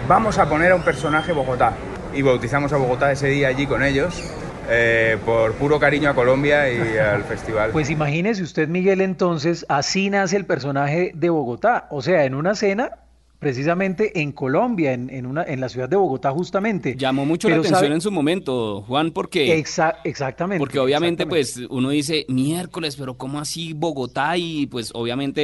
vamos 0.09 0.39
a 0.39 0.49
poner 0.49 0.73
a 0.73 0.77
un 0.77 0.83
personaje 0.83 1.33
Bogotá. 1.33 1.75
Y 2.15 2.23
bautizamos 2.23 2.73
a 2.73 2.77
Bogotá 2.77 3.13
ese 3.13 3.29
día 3.29 3.49
allí 3.49 3.67
con 3.67 3.83
ellos, 3.83 4.23
eh, 4.69 5.17
por 5.25 5.55
puro 5.55 5.79
cariño 5.81 6.11
a 6.11 6.15
Colombia 6.15 6.71
y 6.71 6.99
al 6.99 7.25
festival. 7.25 7.71
Pues 7.71 7.91
imagínese 7.91 8.43
usted, 8.43 8.69
Miguel, 8.69 9.01
entonces, 9.01 9.65
así 9.69 10.11
nace 10.11 10.37
el 10.37 10.45
personaje 10.45 11.13
de 11.15 11.31
Bogotá. 11.31 11.87
O 11.91 12.03
sea, 12.03 12.25
en 12.25 12.35
una 12.35 12.55
cena, 12.55 12.99
precisamente 13.43 14.21
en 14.21 14.31
Colombia, 14.31 14.93
en, 14.93 15.11
en 15.11 15.27
una, 15.27 15.43
en 15.43 15.61
la 15.61 15.69
ciudad 15.69 15.89
de 15.89 15.97
Bogotá, 15.97 16.31
justamente. 16.31 16.95
Llamó 16.97 17.27
mucho 17.27 17.49
Pero 17.49 17.57
la 17.57 17.61
atención 17.63 17.81
sabe- 17.87 17.95
en 17.97 18.01
su 18.01 18.13
momento, 18.13 18.83
Juan, 18.87 19.11
porque... 19.11 19.59
Exa- 19.61 19.97
exactamente. 20.05 20.61
Porque 20.61 20.79
obviamente 20.79 21.25
exactamente. 21.25 21.59
pues 21.59 21.69
uno 21.71 21.91
dice 21.91 22.25
miércoles, 22.29 22.95
pero 22.97 23.19
¿cómo 23.19 23.41
así 23.41 23.73
Bogotá? 23.73 24.37
Y 24.39 24.67
pues 24.67 24.93
obviamente 24.95 25.43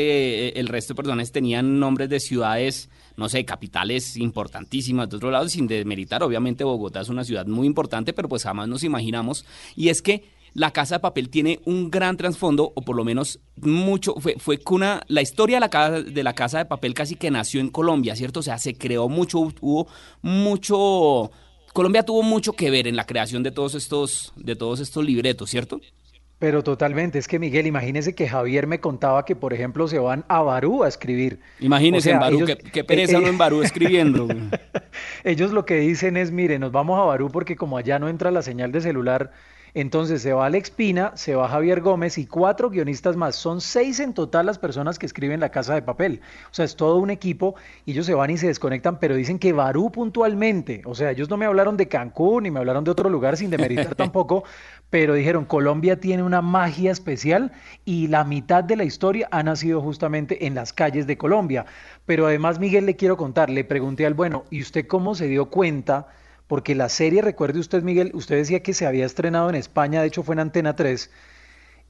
eh, 0.49 0.53
el 0.55 0.69
resto 0.69 0.95
de 0.95 0.97
personas 0.97 1.33
tenían 1.33 1.81
nombres 1.81 2.09
de 2.09 2.21
ciudades, 2.21 2.89
no 3.17 3.29
sé, 3.29 3.45
capitales 3.45 4.17
importantísimas 4.17 5.11
de 5.11 5.17
otro 5.17 5.33
lado, 5.33 5.49
sin 5.49 5.67
demeritar. 5.67 6.23
Obviamente 6.23 6.62
Bogotá 6.62 7.00
es 7.00 7.09
una 7.09 7.25
ciudad 7.25 7.47
muy 7.47 7.67
importante, 7.67 8.12
pero 8.12 8.29
pues 8.29 8.45
jamás 8.45 8.69
nos 8.69 8.85
imaginamos. 8.85 9.45
Y 9.75 9.89
es 9.89 10.03
que 10.03 10.38
la 10.59 10.73
Casa 10.73 10.97
de 10.97 11.01
Papel 11.01 11.31
tiene 11.31 11.61
un 11.67 11.89
gran 11.89 12.17
trasfondo, 12.17 12.73
o 12.75 12.83
por 12.83 12.97
lo 12.97 13.05
menos 13.05 13.39
mucho, 13.57 14.15
fue, 14.19 14.35
fue 14.39 14.59
cuna, 14.59 15.03
la 15.07 15.23
historia 15.23 15.57
de 15.57 15.61
la, 15.61 15.71
casa, 15.71 16.03
de 16.03 16.23
la 16.25 16.35
Casa 16.35 16.59
de 16.59 16.65
Papel 16.65 16.95
casi 16.95 17.15
que 17.15 17.31
nació 17.31 17.61
en 17.61 17.69
Colombia, 17.71 18.17
¿cierto? 18.17 18.41
O 18.41 18.43
sea, 18.43 18.59
se 18.59 18.75
creó 18.75 19.09
mucho, 19.09 19.39
hubo 19.39 19.87
mucho... 20.21 21.31
Colombia 21.73 22.03
tuvo 22.03 22.23
mucho 22.23 22.55
que 22.55 22.71
ver 22.71 22.89
en 22.89 22.97
la 22.97 23.07
creación 23.07 23.43
de 23.45 23.53
todos 23.53 23.77
estos, 23.77 24.33
de 24.37 24.57
todos 24.57 24.81
estos 24.81 25.05
libretos, 25.05 25.49
¿cierto? 25.49 25.81
Pero 26.41 26.63
totalmente, 26.65 27.19
es 27.19 27.29
que 27.29 27.39
Miguel, 27.39 27.67
imagínese 27.67 28.15
que 28.15 28.29
Javier 28.29 28.67
me 28.67 28.81
contaba 28.81 29.25
que, 29.25 29.37
por 29.37 29.53
ejemplo, 29.53 29.87
se 29.87 29.99
van 29.99 30.25
a 30.29 30.41
Barú 30.43 30.83
a 30.83 30.89
escribir. 30.89 31.41
Imagínese 31.61 32.11
O 32.11 32.11
sea, 32.11 32.15
en 32.15 32.21
Barú, 32.21 32.37
ellos- 32.39 32.59
qué, 32.63 32.71
qué 32.71 32.85
pereza 32.85 33.19
eh, 33.19 33.29
en 33.29 33.39
Barú 33.39 33.63
escribiendo. 33.63 34.27
güey. 34.27 34.39
Ellos 35.25 35.51
lo 35.53 35.65
que 35.65 35.77
dicen 35.77 36.17
es, 36.17 36.31
mire, 36.31 36.59
nos 36.59 36.73
vamos 36.73 36.99
a 36.99 37.03
Barú 37.03 37.29
porque 37.31 37.55
como 37.57 37.77
allá 37.77 37.99
no 37.99 38.09
entra 38.09 38.31
la 38.31 38.43
señal 38.43 38.71
de 38.73 38.81
celular, 38.81 39.33
entonces 39.75 40.23
se 40.23 40.32
va 40.32 40.47
Alex 40.47 40.70
Pina, 40.70 41.12
se 41.15 41.35
va 41.35 41.49
Javier 41.49 41.81
Gómez 41.81 42.19
y 42.19 42.26
cuatro 42.26 42.70
guionistas 42.70 43.17
más. 43.17 43.37
Son 43.37 43.61
seis 43.61 44.00
en 44.00 44.15
total 44.15 44.47
las 44.47 44.59
personas 44.59 44.99
que 44.99 45.06
escriben 45.06 45.41
La 45.41 45.50
Casa 45.50 45.75
de 45.75 45.82
Papel. 45.82 46.20
O 46.50 46.55
sea, 46.55 46.65
es 46.65 46.76
todo 46.76 46.97
un 46.97 47.11
equipo 47.11 47.55
y 47.85 47.93
ellos 47.93 48.06
se 48.06 48.15
van 48.15 48.31
y 48.31 48.38
se 48.38 48.47
desconectan, 48.47 48.99
pero 48.99 49.15
dicen 49.15 49.38
que 49.38 49.53
Barú 49.53 49.91
puntualmente, 49.91 50.82
o 50.85 50.94
sea, 50.94 51.11
ellos 51.11 51.29
no 51.29 51.37
me 51.37 51.47
hablaron 51.47 51.76
de 51.76 51.88
Cancún 51.88 52.44
ni 52.44 52.50
me 52.50 52.59
hablaron 52.59 52.85
de 52.85 52.91
otro 52.91 53.09
lugar 53.11 53.37
sin 53.37 53.50
demeritar 53.50 53.94
tampoco, 53.97 54.44
pero 54.91 55.15
dijeron, 55.15 55.44
Colombia 55.44 56.00
tiene 56.00 56.23
una 56.23 56.43
magia 56.43 56.91
especial 56.91 57.53
y 57.85 58.09
la 58.09 58.25
mitad 58.25 58.64
de 58.64 58.76
la 58.76 58.85
historia 58.85 59.29
ha 59.31 59.43
nacido 59.43 59.81
justamente 59.81 60.47
en 60.47 60.55
las 60.55 60.73
calles 60.73 61.06
de 61.06 61.19
Colombia. 61.19 61.66
Pero 62.07 62.26
además, 62.26 62.59
Miguel, 62.59 62.87
le 62.87 62.97
quiero 62.97 63.16
contar, 63.16 63.50
le 63.50 63.64
pregunté 63.64 64.07
al 64.07 64.14
bueno, 64.14 64.45
¿y 64.50 64.62
usted 64.62 64.87
cómo 64.87 65.14
se 65.14 65.28
dio 65.28 65.47
cuenta? 65.47 66.09
Porque 66.49 66.75
la 66.75 66.88
serie, 66.88 67.23
recuerde 67.23 67.61
usted, 67.61 67.83
Miguel, 67.83 68.11
usted 68.14 68.35
decía 68.37 68.61
que 68.62 68.75
se 68.75 68.87
había 68.87 69.07
estrenado 69.07 69.49
en 69.50 69.55
España, 69.55 70.00
de 70.00 70.09
hecho 70.09 70.23
fue 70.25 70.35
en 70.35 70.40
Antena 70.40 70.75
3. 70.75 71.11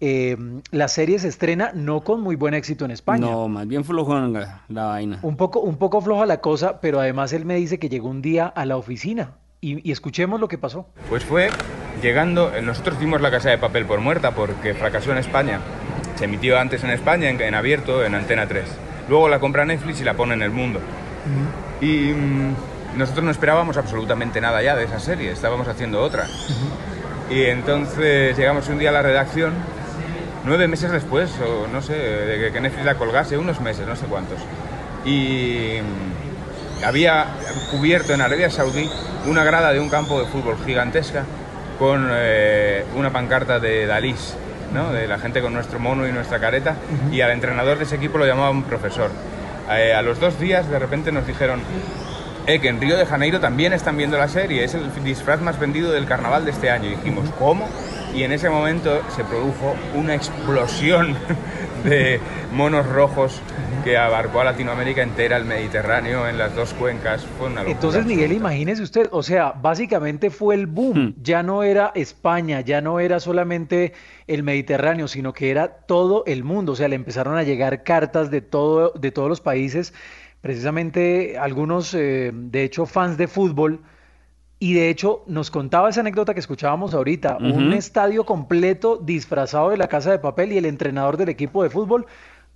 eh, 0.01 0.37
la 0.71 0.89
serie 0.89 1.19
se 1.19 1.29
estrena 1.29 1.71
no 1.75 2.03
con 2.03 2.21
muy 2.21 2.37
buen 2.37 2.55
éxito 2.55 2.85
en 2.85 2.91
España. 2.91 3.27
No, 3.31 3.49
más 3.49 3.67
bien 3.67 3.85
flojón 3.85 4.33
la 4.69 4.85
vaina. 4.85 5.19
Un 5.23 5.37
poco, 5.37 5.61
un 5.61 5.77
poco 5.77 6.01
floja 6.01 6.27
la 6.27 6.41
cosa, 6.41 6.81
pero 6.81 7.01
además 7.01 7.33
él 7.33 7.45
me 7.45 7.55
dice 7.57 7.79
que 7.79 7.89
llegó 7.89 8.09
un 8.09 8.21
día 8.21 8.47
a 8.47 8.65
la 8.65 8.77
oficina 8.77 9.33
y, 9.61 9.89
y 9.89 9.93
escuchemos 9.93 10.39
lo 10.41 10.47
que 10.49 10.59
pasó. 10.59 10.87
Pues 11.09 11.25
fue 11.25 11.51
llegando, 12.03 12.53
nosotros 12.63 12.99
dimos 13.01 13.21
la 13.21 13.31
casa 13.31 13.51
de 13.51 13.59
papel 13.59 13.87
por 13.87 14.01
muerta 14.01 14.33
porque 14.37 14.75
fracasó 14.75 15.11
en 15.13 15.19
España. 15.19 15.61
Se 16.17 16.25
emitió 16.27 16.59
antes 16.59 16.83
en 16.85 16.91
España, 16.91 17.29
en, 17.31 17.41
en 17.41 17.55
abierto, 17.55 18.05
en 18.05 18.15
Antena 18.15 18.47
3. 18.49 18.65
Luego 19.09 19.29
la 19.29 19.39
compra 19.41 19.65
Netflix 19.65 20.01
y 20.01 20.05
la 20.05 20.15
pone 20.15 20.35
en 20.35 20.43
el 20.43 20.51
mundo. 20.51 20.81
Y 21.81 22.13
mm, 22.13 22.55
nosotros 22.97 23.25
no 23.25 23.31
esperábamos 23.31 23.77
absolutamente 23.77 24.41
nada 24.41 24.63
ya 24.63 24.75
de 24.77 24.85
esa 24.85 24.99
serie, 25.01 25.31
estábamos 25.33 25.69
haciendo 25.69 26.01
otra. 26.03 26.27
Y 27.31 27.45
entonces 27.45 28.37
llegamos 28.37 28.69
un 28.69 28.79
día 28.79 28.89
a 28.91 28.93
la 28.93 29.03
redacción, 29.03 29.53
nueve 30.45 30.67
meses 30.69 30.91
después, 30.91 31.31
o 31.41 31.67
no 31.69 31.83
sé, 31.83 31.95
de 31.95 32.51
que- 32.53 32.61
Netflix 32.61 32.85
la 32.85 32.95
colgase, 32.95 33.37
unos 33.39 33.61
meses, 33.61 33.87
no 33.87 33.95
sé 33.97 34.07
cuántos. 34.07 34.39
Y 35.05 35.79
mm, 35.81 36.85
había 36.85 37.27
cubierto 37.71 38.15
en 38.15 38.21
Arabia 38.21 38.51
Saudí 38.51 38.91
una 39.27 39.45
grada 39.45 39.73
de 39.73 39.81
un 39.81 39.89
campo 39.91 40.19
de 40.21 40.27
fútbol 40.27 40.57
gigantesca 40.65 41.25
con 41.79 42.09
eh, 42.11 42.85
una 42.97 43.11
pancarta 43.13 43.61
de 43.61 43.87
Dalís, 43.87 44.35
¿no? 44.75 44.93
de 44.93 45.07
la 45.07 45.19
gente 45.19 45.41
con 45.41 45.53
nuestro 45.53 45.79
mono 45.79 46.09
y 46.09 46.13
nuestra 46.13 46.41
careta, 46.41 46.75
y 47.13 47.21
al 47.21 47.31
entrenador 47.31 47.79
de 47.79 47.85
ese 47.85 47.97
equipo 47.97 48.19
lo 48.19 48.27
llamaban 48.27 48.63
profesor. 48.65 49.11
Eh, 49.71 49.93
a 49.93 50.01
los 50.03 50.19
dos 50.19 50.41
días 50.41 50.69
de 50.71 50.79
repente 50.79 51.13
nos 51.13 51.27
dijeron 51.27 51.61
eh, 52.49 52.61
que 52.61 52.69
en 52.69 52.81
Río 52.81 52.97
de 52.97 53.05
Janeiro 53.05 53.41
también 53.41 53.75
están 53.75 53.99
viendo 53.99 54.17
la 54.17 54.27
serie, 54.27 54.65
es 54.65 54.75
el 54.75 54.91
disfraz 55.05 55.43
más 55.43 55.61
vendido 55.61 55.93
del 55.93 56.07
carnaval 56.07 56.47
de 56.47 56.51
este 56.51 56.71
año. 56.71 56.87
Y 56.89 56.97
dijimos, 56.97 57.29
¿cómo? 57.39 57.69
Y 58.15 58.23
en 58.23 58.33
ese 58.33 58.49
momento 58.49 59.03
se 59.15 59.23
produjo 59.23 59.77
una 59.95 60.15
explosión 60.15 61.15
de 61.85 62.19
monos 62.55 62.87
rojos 62.87 63.43
que 63.85 63.99
abarcó 63.99 64.41
a 64.41 64.45
Latinoamérica 64.45 65.03
entera, 65.03 65.37
el 65.37 65.45
Mediterráneo, 65.45 66.27
en 66.27 66.39
las 66.39 66.57
dos 66.57 66.73
cuencas. 66.73 67.27
Fue 67.37 67.49
una 67.49 67.61
locura. 67.61 67.73
Entonces, 67.73 68.07
Miguel, 68.07 68.33
imagínese 68.33 68.83
usted, 68.83 69.09
o 69.13 69.23
sea, 69.23 69.53
básicamente 69.53 70.31
fue 70.31 70.55
el 70.55 70.67
boom. 70.67 70.99
Hmm. 70.99 71.15
Ya 71.23 71.43
no 71.43 71.63
era 71.63 71.93
España, 71.95 72.63
ya 72.63 72.81
no 72.81 72.99
era 72.99 73.21
solamente 73.21 73.93
el 74.27 74.43
Mediterráneo, 74.43 75.07
sino 75.07 75.35
que 75.35 75.51
era 75.51 75.69
todo 75.69 76.25
el 76.27 76.45
mundo. 76.45 76.73
O 76.73 76.77
sea, 76.77 76.89
le 76.89 76.97
empezaron 76.97 77.37
a 77.37 77.43
llegar 77.43 77.83
cartas 77.83 78.31
de 78.31 78.41
todo, 78.41 78.93
de 78.99 79.11
todos 79.11 79.29
los 79.29 79.43
países, 79.43 79.93
precisamente 80.49 81.37
algunos, 81.37 81.93
eh, 81.93 82.31
de 82.33 82.65
hecho, 82.65 82.87
fans 82.87 83.19
de 83.19 83.29
fútbol. 83.29 83.83
Y 84.59 84.73
de 84.73 84.89
hecho, 84.89 85.23
nos 85.27 85.51
contaba 85.51 85.91
esa 85.91 86.01
anécdota 86.01 86.33
que 86.33 86.41
escuchábamos 86.41 86.95
ahorita, 86.95 87.37
un 87.37 87.75
estadio 87.75 88.25
completo 88.25 88.97
disfrazado 88.97 89.69
de 89.69 89.77
la 89.77 89.89
casa 89.89 90.11
de 90.11 90.19
papel 90.19 90.53
y 90.53 90.57
el 90.57 90.65
entrenador 90.65 91.19
del 91.19 91.29
equipo 91.29 91.63
de 91.63 91.69
fútbol, 91.69 92.07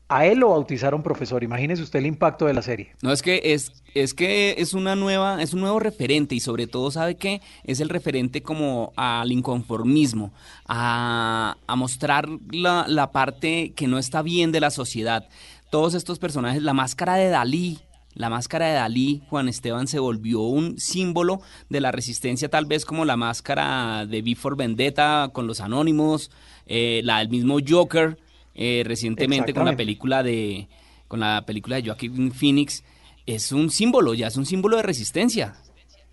a 0.08 0.24
él 0.24 0.38
lo 0.38 0.48
bautizaron 0.48 1.02
profesor. 1.02 1.44
Imagínese 1.44 1.82
usted 1.82 1.98
el 1.98 2.06
impacto 2.06 2.46
de 2.46 2.54
la 2.54 2.62
serie. 2.62 2.94
No, 3.02 3.12
es 3.12 3.20
que 3.20 3.40
es, 3.44 3.84
es 3.94 4.14
que 4.14 4.54
es 4.56 4.72
una 4.72 4.96
nueva, 4.96 5.42
es 5.42 5.52
un 5.52 5.60
nuevo 5.60 5.78
referente 5.80 6.34
y 6.34 6.40
sobre 6.40 6.66
todo, 6.66 6.90
¿sabe 6.90 7.16
qué? 7.16 7.42
Es 7.62 7.78
el 7.80 7.90
referente 7.90 8.42
como 8.42 8.94
al 8.96 9.30
inconformismo, 9.30 10.32
a, 10.66 11.56
a 11.66 11.76
mostrar 11.76 12.26
la, 12.50 12.86
la 12.88 13.12
parte 13.12 13.74
que 13.76 13.86
no 13.86 13.98
está 13.98 14.22
bien 14.22 14.50
de 14.50 14.60
la 14.60 14.70
sociedad. 14.70 15.28
Todos 15.72 15.94
estos 15.94 16.18
personajes, 16.18 16.62
la 16.62 16.74
máscara 16.74 17.14
de 17.14 17.30
Dalí, 17.30 17.78
la 18.12 18.28
máscara 18.28 18.66
de 18.66 18.74
Dalí, 18.74 19.22
Juan 19.30 19.48
Esteban, 19.48 19.86
se 19.86 19.98
volvió 19.98 20.42
un 20.42 20.78
símbolo 20.78 21.40
de 21.70 21.80
la 21.80 21.90
resistencia, 21.90 22.50
tal 22.50 22.66
vez 22.66 22.84
como 22.84 23.06
la 23.06 23.16
máscara 23.16 24.04
de 24.04 24.20
Before 24.20 24.54
Vendetta 24.54 25.30
con 25.32 25.46
los 25.46 25.62
anónimos, 25.62 26.30
eh, 26.66 27.00
la 27.04 27.20
del 27.20 27.30
mismo 27.30 27.56
Joker, 27.66 28.18
eh, 28.54 28.82
recientemente 28.84 29.54
con 29.54 29.64
la 29.64 29.74
película 29.74 30.22
de 30.22 30.68
con 31.08 31.20
la 31.20 31.46
película 31.46 31.76
de 31.76 31.86
Joaquin 31.86 32.32
Phoenix 32.32 32.84
es 33.24 33.50
un 33.50 33.70
símbolo, 33.70 34.12
ya 34.12 34.26
es 34.26 34.36
un 34.36 34.44
símbolo 34.44 34.76
de 34.76 34.82
resistencia. 34.82 35.54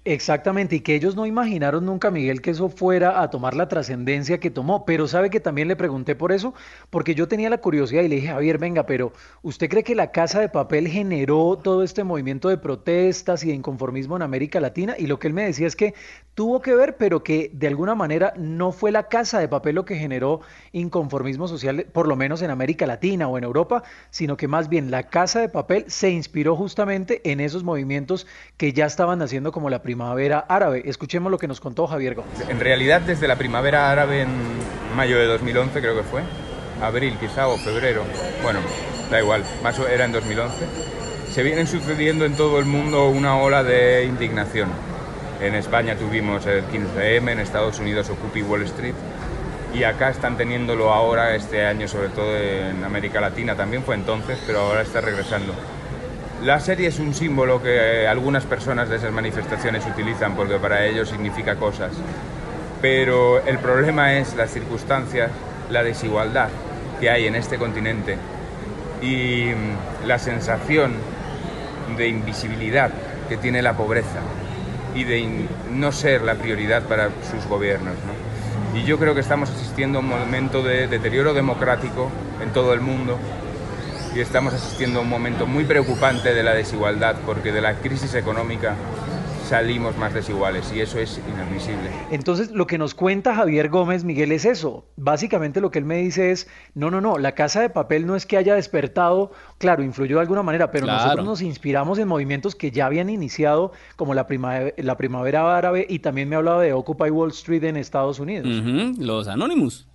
Exactamente, 0.05 0.77
y 0.77 0.79
que 0.79 0.95
ellos 0.95 1.15
no 1.15 1.25
imaginaron 1.25 1.85
nunca, 1.85 2.09
Miguel, 2.09 2.41
que 2.41 2.51
eso 2.51 2.69
fuera 2.69 3.21
a 3.21 3.29
tomar 3.29 3.53
la 3.53 3.67
trascendencia 3.67 4.39
que 4.39 4.49
tomó, 4.49 4.85
pero 4.85 5.07
sabe 5.07 5.29
que 5.29 5.41
también 5.41 5.67
le 5.67 5.75
pregunté 5.75 6.15
por 6.15 6.31
eso, 6.31 6.53
porque 6.89 7.13
yo 7.15 7.27
tenía 7.27 7.49
la 7.49 7.59
curiosidad 7.59 8.01
y 8.03 8.07
le 8.07 8.15
dije, 8.15 8.29
Javier, 8.29 8.57
venga, 8.57 8.85
pero 8.85 9.11
¿usted 9.43 9.69
cree 9.69 9.83
que 9.83 9.95
la 9.95 10.11
Casa 10.11 10.39
de 10.39 10.49
Papel 10.49 10.87
generó 10.87 11.57
todo 11.61 11.83
este 11.83 12.03
movimiento 12.05 12.47
de 12.49 12.57
protestas 12.57 13.43
y 13.43 13.49
de 13.49 13.55
inconformismo 13.55 14.15
en 14.15 14.21
América 14.23 14.59
Latina? 14.61 14.95
Y 14.97 15.05
lo 15.05 15.19
que 15.19 15.27
él 15.27 15.33
me 15.33 15.43
decía 15.45 15.67
es 15.67 15.75
que 15.75 15.93
tuvo 16.33 16.61
que 16.61 16.73
ver, 16.73 16.95
pero 16.97 17.21
que 17.21 17.51
de 17.53 17.67
alguna 17.67 17.93
manera 17.93 18.33
no 18.37 18.71
fue 18.71 18.91
la 18.91 19.09
Casa 19.09 19.39
de 19.39 19.49
Papel 19.49 19.75
lo 19.75 19.85
que 19.85 19.95
generó 19.97 20.39
inconformismo 20.71 21.47
social, 21.49 21.85
por 21.91 22.07
lo 22.07 22.15
menos 22.15 22.41
en 22.41 22.49
América 22.51 22.87
Latina 22.87 23.27
o 23.27 23.37
en 23.37 23.43
Europa, 23.43 23.83
sino 24.09 24.37
que 24.37 24.47
más 24.47 24.69
bien 24.69 24.89
la 24.91 25.09
Casa 25.09 25.41
de 25.41 25.49
Papel 25.49 25.83
se 25.87 26.09
inspiró 26.09 26.55
justamente 26.55 27.29
en 27.31 27.41
esos 27.41 27.63
movimientos 27.65 28.25
que 28.57 28.71
ya 28.73 28.85
estaban 28.85 29.21
haciendo 29.21 29.51
como 29.51 29.69
la 29.69 29.81
primavera 29.89 30.45
árabe. 30.47 30.83
Escuchemos 30.85 31.31
lo 31.31 31.39
que 31.39 31.47
nos 31.47 31.59
contó 31.59 31.87
Javier 31.87 32.13
Gómez. 32.13 32.47
En 32.47 32.59
realidad, 32.59 33.01
desde 33.01 33.27
la 33.27 33.37
primavera 33.37 33.91
árabe 33.91 34.21
en 34.21 34.29
mayo 34.95 35.17
de 35.17 35.25
2011, 35.25 35.81
creo 35.81 35.95
que 35.95 36.03
fue, 36.03 36.21
abril 36.79 37.17
quizá 37.19 37.47
o 37.47 37.57
febrero, 37.57 38.03
bueno, 38.43 38.59
da 39.09 39.19
igual, 39.19 39.43
más 39.63 39.79
era 39.79 40.05
en 40.05 40.11
2011, 40.11 40.53
se 41.31 41.41
vienen 41.41 41.65
sucediendo 41.65 42.25
en 42.25 42.35
todo 42.35 42.59
el 42.59 42.65
mundo 42.65 43.09
una 43.09 43.37
ola 43.37 43.63
de 43.63 44.05
indignación. 44.05 44.69
En 45.41 45.55
España 45.55 45.95
tuvimos 45.95 46.45
el 46.45 46.63
15M, 46.65 47.31
en 47.31 47.39
Estados 47.39 47.79
Unidos 47.79 48.11
Occupy 48.11 48.43
Wall 48.43 48.61
Street 48.65 48.93
y 49.73 49.85
acá 49.85 50.11
están 50.11 50.37
teniéndolo 50.37 50.93
ahora 50.93 51.33
este 51.33 51.65
año, 51.65 51.87
sobre 51.87 52.09
todo 52.09 52.37
en 52.37 52.83
América 52.83 53.19
Latina, 53.19 53.55
también 53.55 53.81
fue 53.81 53.95
entonces, 53.95 54.37
pero 54.45 54.59
ahora 54.59 54.83
está 54.83 55.01
regresando. 55.01 55.51
La 56.43 56.61
serie 56.61 56.87
es 56.87 56.99
un 56.99 57.13
símbolo 57.13 57.61
que 57.61 58.07
algunas 58.07 58.45
personas 58.45 58.87
de 58.87 58.95
esas 58.95 59.11
manifestaciones 59.11 59.85
utilizan 59.85 60.35
porque 60.35 60.55
para 60.55 60.85
ellos 60.85 61.09
significa 61.09 61.57
cosas. 61.57 61.91
Pero 62.81 63.45
el 63.45 63.57
problema 63.59 64.13
es 64.17 64.35
las 64.35 64.49
circunstancias, 64.51 65.31
la 65.69 65.83
desigualdad 65.83 66.47
que 67.01 67.09
hay 67.09 67.27
en 67.27 67.35
este 67.35 67.57
continente 67.57 68.15
y 69.01 69.47
mm, 69.47 70.07
la 70.07 70.17
sensación 70.17 70.93
de 71.97 72.07
invisibilidad 72.07 72.91
que 73.27 73.35
tiene 73.35 73.61
la 73.61 73.73
pobreza 73.73 74.19
y 74.95 75.03
de 75.03 75.45
no 75.73 75.91
ser 75.91 76.21
la 76.21 76.35
prioridad 76.35 76.83
para 76.83 77.09
sus 77.29 77.45
gobiernos. 77.49 77.95
¿no? 77.95 78.79
Y 78.79 78.85
yo 78.85 78.97
creo 78.97 79.13
que 79.13 79.21
estamos 79.21 79.49
asistiendo 79.49 79.99
a 79.99 80.01
un 80.01 80.07
momento 80.07 80.63
de 80.63 80.87
deterioro 80.87 81.33
democrático 81.33 82.09
en 82.41 82.51
todo 82.51 82.73
el 82.73 82.79
mundo 82.79 83.19
y 84.15 84.19
estamos 84.19 84.53
asistiendo 84.53 84.99
a 84.99 85.01
un 85.03 85.09
momento 85.09 85.45
muy 85.45 85.63
preocupante 85.65 86.33
de 86.33 86.43
la 86.43 86.53
desigualdad, 86.53 87.15
porque 87.25 87.51
de 87.51 87.61
la 87.61 87.75
crisis 87.75 88.15
económica 88.15 88.75
salimos 89.47 89.97
más 89.97 90.13
desiguales 90.13 90.71
y 90.75 90.79
eso 90.79 90.99
es 90.99 91.19
inadmisible. 91.27 91.89
Entonces, 92.11 92.51
lo 92.51 92.67
que 92.67 92.77
nos 92.77 92.93
cuenta 92.93 93.33
Javier 93.33 93.69
Gómez, 93.69 94.03
Miguel, 94.03 94.31
es 94.31 94.45
eso. 94.45 94.85
Básicamente 94.95 95.59
lo 95.59 95.71
que 95.71 95.79
él 95.79 95.85
me 95.85 95.97
dice 95.97 96.29
es, 96.29 96.47
no, 96.75 96.91
no, 96.91 97.01
no, 97.01 97.17
la 97.17 97.31
casa 97.33 97.59
de 97.61 97.69
papel 97.69 98.05
no 98.05 98.15
es 98.15 98.27
que 98.27 98.37
haya 98.37 98.53
despertado, 98.53 99.31
claro, 99.57 99.81
influyó 99.83 100.17
de 100.17 100.21
alguna 100.21 100.43
manera, 100.43 100.69
pero 100.69 100.85
Claro. 100.85 101.01
nosotros 101.03 101.25
nos 101.25 101.41
inspiramos 101.41 101.97
en 101.97 102.07
movimientos 102.07 102.53
que 102.55 102.69
ya 102.69 102.85
habían 102.85 103.09
iniciado, 103.09 103.71
como 103.95 104.13
la, 104.13 104.27
primavera, 104.27 104.75
la 104.77 104.97
primavera 104.97 105.57
árabe, 105.57 105.85
y 105.89 105.97
también 105.99 106.29
me 106.29 106.35
hablaba 106.35 106.61
de 106.61 106.73
Occupy 106.73 107.09
Wall 107.09 107.29
Street 107.31 107.63
en 107.63 107.77
Estados 107.77 108.19
Unidos. 108.19 108.47
Los 108.99 109.27
Anonymous. 109.27 109.87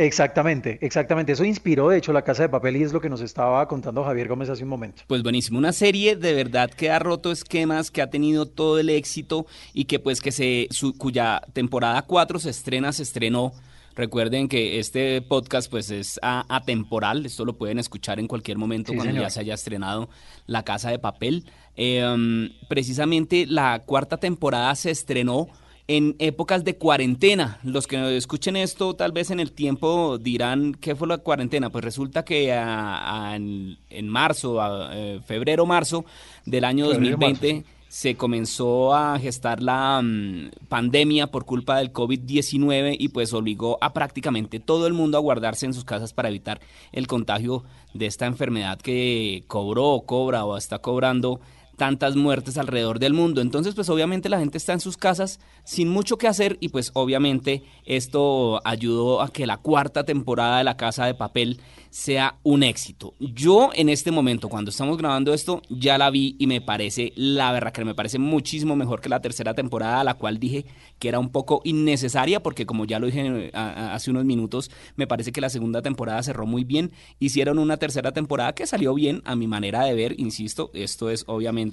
Exactamente, 0.00 0.78
exactamente. 0.80 1.32
Eso 1.32 1.44
inspiró, 1.44 1.90
de 1.90 1.98
hecho, 1.98 2.14
la 2.14 2.22
casa 2.22 2.42
de 2.42 2.48
papel 2.48 2.76
y 2.78 2.82
es 2.82 2.94
lo 2.94 3.02
que 3.02 3.10
nos 3.10 3.20
estaba 3.20 3.68
contando 3.68 4.02
Javier 4.02 4.28
Gómez 4.28 4.48
hace 4.48 4.62
un 4.62 4.70
momento. 4.70 5.02
Pues 5.06 5.22
buenísimo, 5.22 5.58
una 5.58 5.74
serie 5.74 6.16
de 6.16 6.32
verdad 6.32 6.70
que 6.70 6.90
ha 6.90 6.98
roto 6.98 7.30
esquemas, 7.30 7.90
que 7.90 8.00
ha 8.00 8.08
tenido 8.08 8.46
todo 8.46 8.78
el 8.78 8.88
éxito 8.88 9.46
y 9.74 9.84
que 9.84 9.98
pues 9.98 10.22
que 10.22 10.32
se 10.32 10.68
su, 10.70 10.96
cuya 10.96 11.42
temporada 11.52 12.00
4 12.00 12.38
se 12.38 12.48
estrena, 12.48 12.92
se 12.92 13.02
estrenó. 13.02 13.52
Recuerden 13.94 14.48
que 14.48 14.78
este 14.78 15.20
podcast 15.20 15.70
pues 15.70 15.90
es 15.90 16.18
atemporal, 16.22 17.26
esto 17.26 17.44
lo 17.44 17.58
pueden 17.58 17.78
escuchar 17.78 18.18
en 18.20 18.26
cualquier 18.26 18.56
momento 18.56 18.92
Sí, 18.92 18.96
cuando 18.96 19.12
señor. 19.12 19.24
ya 19.26 19.30
se 19.30 19.40
haya 19.40 19.52
estrenado 19.52 20.08
La 20.46 20.62
Casa 20.64 20.90
de 20.90 20.98
Papel. 20.98 21.44
Eh, 21.76 22.48
precisamente 22.68 23.44
la 23.46 23.82
cuarta 23.84 24.16
temporada 24.16 24.74
se 24.76 24.90
estrenó 24.90 25.48
en 25.96 26.14
épocas 26.20 26.62
de 26.62 26.76
cuarentena. 26.76 27.58
Los 27.64 27.86
que 27.88 28.16
escuchen 28.16 28.54
esto 28.56 28.94
tal 28.94 29.10
vez 29.10 29.30
en 29.32 29.40
el 29.40 29.50
tiempo 29.50 30.18
dirán 30.18 30.74
qué 30.80 30.94
fue 30.94 31.08
la 31.08 31.18
cuarentena. 31.18 31.70
Pues 31.70 31.84
resulta 31.84 32.24
que 32.24 32.52
a- 32.52 33.30
a- 33.30 33.34
en, 33.36 33.76
en 33.90 34.08
marzo, 34.08 34.60
a, 34.60 34.90
eh, 34.96 35.20
febrero, 35.26 35.66
marzo 35.66 36.04
del 36.46 36.64
año 36.64 36.84
Febrero, 36.90 37.16
2020 37.18 37.64
se 37.88 38.14
comenzó 38.14 38.94
a 38.94 39.18
gestar 39.18 39.60
la 39.60 40.00
mm, 40.00 40.50
pandemia 40.68 41.26
por 41.26 41.44
culpa 41.44 41.78
del 41.78 41.92
COVID-19 41.92 42.94
y 42.96 43.08
pues 43.08 43.32
obligó 43.34 43.78
a 43.80 43.92
prácticamente 43.92 44.60
todo 44.60 44.86
el 44.86 44.92
mundo 44.92 45.18
a 45.18 45.20
guardarse 45.20 45.66
en 45.66 45.74
sus 45.74 45.84
casas 45.84 46.12
para 46.12 46.28
evitar 46.28 46.60
el 46.92 47.08
contagio 47.08 47.64
de 47.92 48.06
esta 48.06 48.26
enfermedad 48.26 48.78
que 48.78 49.42
cobró 49.48 50.02
cobra 50.06 50.44
o 50.44 50.56
está 50.56 50.78
cobrando 50.78 51.40
tantas 51.80 52.14
muertes 52.14 52.58
alrededor 52.58 52.98
del 52.98 53.14
mundo. 53.14 53.40
Entonces, 53.40 53.74
pues 53.74 53.88
obviamente 53.88 54.28
la 54.28 54.38
gente 54.38 54.58
está 54.58 54.74
en 54.74 54.80
sus 54.80 54.98
casas 54.98 55.40
sin 55.64 55.88
mucho 55.88 56.18
que 56.18 56.28
hacer 56.28 56.58
y 56.60 56.68
pues 56.68 56.90
obviamente 56.92 57.62
esto 57.86 58.60
ayudó 58.66 59.22
a 59.22 59.30
que 59.30 59.46
la 59.46 59.56
cuarta 59.56 60.04
temporada 60.04 60.58
de 60.58 60.64
La 60.64 60.76
Casa 60.76 61.06
de 61.06 61.14
Papel 61.14 61.58
sea 61.88 62.36
un 62.42 62.62
éxito. 62.62 63.14
Yo 63.18 63.70
en 63.74 63.88
este 63.88 64.10
momento, 64.10 64.50
cuando 64.50 64.70
estamos 64.70 64.98
grabando 64.98 65.32
esto, 65.32 65.62
ya 65.70 65.96
la 65.96 66.10
vi 66.10 66.36
y 66.38 66.46
me 66.46 66.60
parece, 66.60 67.14
la 67.16 67.50
verdad 67.50 67.72
que 67.72 67.84
me 67.84 67.94
parece 67.94 68.18
muchísimo 68.18 68.76
mejor 68.76 69.00
que 69.00 69.08
la 69.08 69.22
tercera 69.22 69.54
temporada, 69.54 70.04
la 70.04 70.14
cual 70.14 70.38
dije 70.38 70.66
que 70.98 71.08
era 71.08 71.18
un 71.18 71.30
poco 71.30 71.62
innecesaria 71.64 72.42
porque 72.42 72.66
como 72.66 72.84
ya 72.84 72.98
lo 72.98 73.06
dije 73.06 73.50
hace 73.54 74.10
unos 74.10 74.26
minutos, 74.26 74.70
me 74.96 75.06
parece 75.06 75.32
que 75.32 75.40
la 75.40 75.48
segunda 75.48 75.80
temporada 75.80 76.22
cerró 76.22 76.44
muy 76.44 76.62
bien. 76.62 76.92
Hicieron 77.18 77.58
una 77.58 77.78
tercera 77.78 78.12
temporada 78.12 78.54
que 78.54 78.66
salió 78.66 78.92
bien 78.92 79.22
a 79.24 79.34
mi 79.34 79.46
manera 79.46 79.82
de 79.84 79.94
ver, 79.94 80.14
insisto, 80.20 80.70
esto 80.74 81.08
es 81.08 81.24
obviamente 81.26 81.69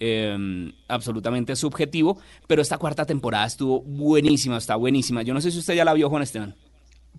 eh, 0.00 0.72
absolutamente 0.88 1.54
subjetivo, 1.56 2.18
pero 2.46 2.62
esta 2.62 2.78
cuarta 2.78 3.04
temporada 3.04 3.46
estuvo 3.46 3.80
buenísima, 3.82 4.56
está 4.58 4.76
buenísima. 4.76 5.22
Yo 5.22 5.34
no 5.34 5.40
sé 5.40 5.50
si 5.50 5.58
usted 5.58 5.74
ya 5.74 5.84
la 5.84 5.94
vio, 5.94 6.08
Juan 6.08 6.22
Esteban. 6.22 6.54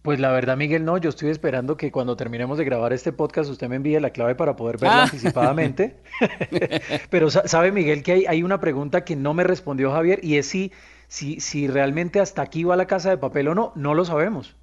Pues 0.02 0.20
la 0.22 0.32
verdad, 0.32 0.56
Miguel, 0.56 0.86
no, 0.86 0.98
yo 0.98 1.10
estoy 1.10 1.30
esperando 1.30 1.76
que 1.76 1.92
cuando 1.92 2.16
terminemos 2.16 2.58
de 2.58 2.64
grabar 2.64 2.94
este 2.94 3.12
podcast 3.12 3.50
usted 3.52 3.68
me 3.68 3.76
envíe 3.76 4.00
la 4.00 4.12
clave 4.12 4.34
para 4.34 4.56
poder 4.56 4.78
verla 4.78 5.00
Ah. 5.02 5.04
anticipadamente. 5.04 5.98
Pero 7.10 7.30
sa- 7.30 7.48
sabe, 7.48 7.72
Miguel, 7.72 8.02
que 8.04 8.14
hay, 8.14 8.26
hay 8.26 8.44
una 8.44 8.60
pregunta 8.62 9.04
que 9.04 9.16
no 9.18 9.34
me 9.34 9.44
respondió 9.44 9.92
Javier 9.92 10.20
y 10.24 10.38
es 10.38 10.48
si, 10.48 10.72
si, 11.10 11.40
si 11.42 11.68
realmente 11.68 12.20
hasta 12.22 12.42
aquí 12.42 12.64
va 12.64 12.76
la 12.78 12.88
casa 12.88 13.10
de 13.10 13.18
papel 13.18 13.50
o 13.50 13.56
no, 13.56 13.74
no 13.76 13.94
lo 13.94 14.06
sabemos. 14.06 14.56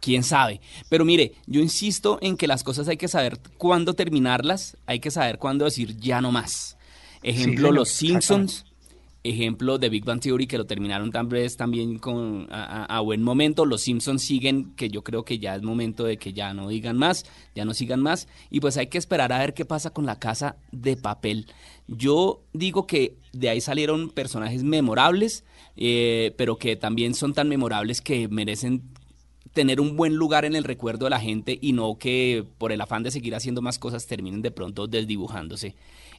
quién 0.00 0.22
sabe. 0.22 0.60
Pero 0.88 1.04
mire, 1.04 1.32
yo 1.46 1.60
insisto 1.60 2.18
en 2.20 2.36
que 2.36 2.46
las 2.46 2.62
cosas 2.62 2.86
hay 2.88 2.96
que 2.96 3.08
saber 3.08 3.38
cuándo 3.58 3.94
terminarlas, 3.94 4.76
hay 4.86 5.00
que 5.00 5.10
saber 5.10 5.38
cuándo 5.38 5.64
decir 5.64 5.96
ya 5.98 6.20
no 6.20 6.30
más. 6.30 6.76
Ejemplo, 7.24 7.72
Los 7.72 7.88
Simpsons, 7.88 8.66
ejemplo 9.24 9.78
de 9.78 9.88
Big 9.88 10.04
Bang 10.04 10.20
Theory 10.20 10.46
que 10.46 10.58
lo 10.58 10.66
terminaron 10.66 11.10
tal 11.10 11.26
vez 11.26 11.56
también 11.56 11.98
con 11.98 12.46
a, 12.50 13.00
buen 13.00 13.22
momento. 13.22 13.64
Los 13.64 13.80
Simpsons 13.80 14.22
siguen, 14.22 14.74
que 14.76 14.90
yo 14.90 15.02
creo 15.02 15.24
que 15.24 15.38
ya 15.38 15.56
es 15.56 15.62
momento 15.62 16.04
de 16.04 16.18
que 16.18 16.34
ya 16.34 16.52
no 16.52 16.68
digan 16.68 16.98
más, 16.98 17.24
ya 17.54 17.64
no 17.64 17.72
sigan 17.72 18.00
más. 18.00 18.28
Y 18.50 18.60
pues 18.60 18.76
hay 18.76 18.88
que 18.88 18.98
esperar 18.98 19.32
a 19.32 19.38
ver 19.38 19.54
qué 19.54 19.64
pasa 19.64 19.90
con 19.90 20.04
la 20.04 20.18
casa 20.18 20.56
de 20.70 20.96
papel. 20.96 21.46
Yo 21.88 22.42
digo 22.52 22.86
que 22.86 23.16
de 23.32 23.48
ahí 23.48 23.62
salieron 23.62 24.10
personajes 24.10 24.62
memorables, 24.62 25.44
eh, 25.76 26.34
pero 26.36 26.58
que 26.58 26.76
también 26.76 27.14
son 27.14 27.32
tan 27.32 27.48
memorables 27.48 28.02
que 28.02 28.28
merecen 28.28 28.82
tener 29.54 29.80
un 29.80 29.96
buen 29.96 30.16
lugar 30.16 30.44
en 30.44 30.56
el 30.56 30.64
recuerdo 30.64 31.06
de 31.06 31.10
la 31.10 31.20
gente 31.20 31.58
y 31.60 31.72
no 31.72 31.96
que 31.96 32.44
por 32.58 32.72
el 32.72 32.80
afán 32.80 33.04
de 33.04 33.12
seguir 33.12 33.34
haciendo 33.34 33.62
más 33.62 33.78
cosas 33.78 34.06
terminen 34.06 34.42
de 34.42 34.50
pronto 34.50 34.86
desdibujándose. 34.86 35.76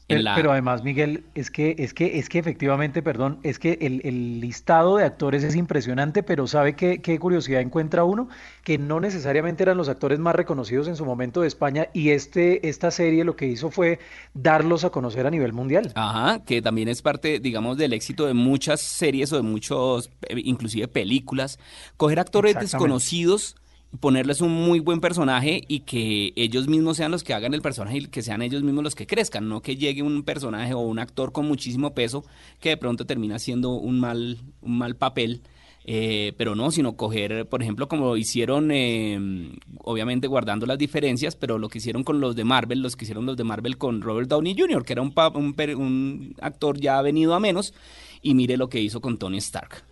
Pero, 0.08 0.52
además, 0.52 0.84
Miguel, 0.84 1.24
es 1.34 1.50
que, 1.50 1.76
es 1.80 1.94
que, 1.94 2.20
es 2.20 2.30
que 2.30 2.38
efectivamente, 2.38 3.02
perdón, 3.02 3.40
es 3.42 3.58
que 3.58 3.80
el, 3.82 4.40
listado 4.40 4.98
de 4.98 5.04
actores 5.04 5.44
es 5.44 5.56
impresionante, 5.56 6.22
pero 6.22 6.46
¿sabe 6.46 6.76
qué, 6.76 7.02
qué, 7.02 7.18
curiosidad 7.18 7.62
encuentra 7.62 8.04
uno? 8.04 8.30
Que 8.64 8.78
no 8.78 9.00
necesariamente 9.00 9.64
eran 9.64 9.78
los 9.78 9.90
actores 9.90 10.20
más 10.20 10.36
reconocidos 10.36 10.88
en 10.88 10.96
su 10.96 11.06
momento 11.06 11.42
de 11.42 11.48
España, 11.48 11.88
y 11.94 12.10
este, 12.10 12.70
esta 12.70 12.92
serie 12.92 13.24
lo 13.24 13.36
que 13.36 13.48
hizo 13.48 13.72
fue 13.72 14.00
darlos 14.36 14.84
a 14.84 14.92
conocer 14.92 15.26
a 15.26 15.32
nivel 15.32 15.54
mundial. 15.54 15.92
Ajá, 15.96 16.44
que 16.46 16.62
también 16.62 16.88
es 16.88 17.02
parte, 17.02 17.40
digamos, 17.40 17.78
del 17.78 17.94
éxito 17.94 18.28
de 18.28 18.36
muchas 18.36 18.82
series 18.82 19.34
o 19.34 19.38
de 19.38 19.42
muchos, 19.42 20.12
eh, 20.30 20.36
inclusive 20.44 20.88
películas, 20.88 21.58
coger 21.98 22.20
actores 22.20 22.60
desconocidos 22.60 23.56
ponerles 24.00 24.42
un 24.42 24.52
muy 24.52 24.80
buen 24.80 25.02
personaje 25.02 25.64
y 25.68 25.82
que 25.82 26.34
ellos 26.36 26.68
mismos 26.68 26.98
sean 26.98 27.12
los 27.12 27.24
que 27.24 27.34
hagan 27.34 27.54
el 27.54 27.62
personaje 27.62 27.98
y 27.98 28.08
que 28.08 28.22
sean 28.22 28.42
ellos 28.42 28.64
mismos 28.64 28.84
los 28.84 28.96
que 28.96 29.08
crezcan, 29.08 29.48
no 29.48 29.62
que 29.62 29.76
llegue 29.76 30.02
un 30.02 30.24
personaje 30.24 30.74
o 30.74 30.80
un 30.80 31.00
actor 31.00 31.32
con 31.32 31.48
muchísimo 31.48 31.94
peso 31.94 32.26
que 32.60 32.70
de 32.70 32.78
pronto 32.78 33.06
termina 33.06 33.40
siendo 33.40 33.72
un 33.72 34.00
mal, 34.00 34.40
un 34.62 34.78
mal 34.78 34.96
papel. 34.96 35.42
Eh, 35.88 36.34
pero 36.38 36.56
no, 36.56 36.72
sino 36.72 36.98
coger, 36.98 37.48
por 37.48 37.62
ejemplo, 37.62 37.88
como 37.88 38.18
hicieron, 38.18 38.72
eh, 38.72 39.52
obviamente 39.78 40.26
guardando 40.26 40.66
las 40.66 40.80
diferencias, 40.80 41.36
pero 41.36 41.60
lo 41.60 41.70
que 41.70 41.78
hicieron 41.78 42.04
con 42.04 42.20
los 42.20 42.36
de 42.36 42.44
Marvel, 42.44 42.82
los 42.82 42.96
que 42.96 43.06
hicieron 43.06 43.28
los 43.28 43.38
de 43.38 43.44
Marvel 43.44 43.78
con 43.78 44.02
Robert 44.02 44.28
Downey 44.28 44.56
Jr., 44.58 44.84
que 44.84 44.94
era 44.94 45.04
un, 45.04 45.14
un, 45.36 45.56
un 45.78 46.36
actor 46.42 46.80
ya 46.80 47.00
venido 47.04 47.36
a 47.36 47.40
menos, 47.40 47.76
y 48.24 48.34
mire 48.34 48.58
lo 48.58 48.68
que 48.68 48.82
hizo 48.82 49.00
con 49.00 49.20
Tony 49.20 49.38
Stark. 49.38 49.86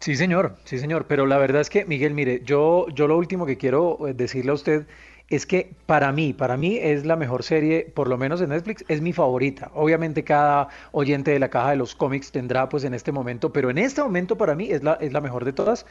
Sí, 0.00 0.14
señor, 0.14 0.56
sí, 0.64 0.78
señor. 0.78 1.06
Pero 1.06 1.26
la 1.26 1.38
verdad 1.38 1.60
es 1.60 1.70
que, 1.70 1.84
Miguel, 1.84 2.14
mire, 2.14 2.42
yo, 2.44 2.86
yo 2.94 3.08
lo 3.08 3.16
último 3.16 3.46
que 3.46 3.56
quiero 3.56 4.06
eh, 4.06 4.14
decirle 4.14 4.52
a 4.52 4.54
usted 4.54 4.86
es 5.28 5.44
que 5.44 5.74
para 5.86 6.10
mí, 6.12 6.32
para 6.32 6.56
mí 6.56 6.78
es 6.78 7.04
la 7.04 7.16
mejor 7.16 7.42
serie, 7.42 7.90
por 7.94 8.08
lo 8.08 8.16
menos 8.16 8.40
en 8.40 8.50
Netflix, 8.50 8.84
es 8.88 9.00
mi 9.02 9.12
favorita. 9.12 9.70
Obviamente 9.74 10.24
cada 10.24 10.68
oyente 10.92 11.32
de 11.32 11.38
la 11.38 11.50
caja 11.50 11.70
de 11.70 11.76
los 11.76 11.94
cómics 11.94 12.32
tendrá 12.32 12.68
pues 12.68 12.84
en 12.84 12.94
este 12.94 13.12
momento, 13.12 13.52
pero 13.52 13.70
en 13.70 13.78
este 13.78 14.02
momento 14.02 14.38
para 14.38 14.54
mí 14.54 14.70
es 14.70 14.82
la, 14.82 14.94
es 14.94 15.12
la 15.12 15.20
mejor 15.20 15.44
de 15.44 15.52
todas. 15.52 15.84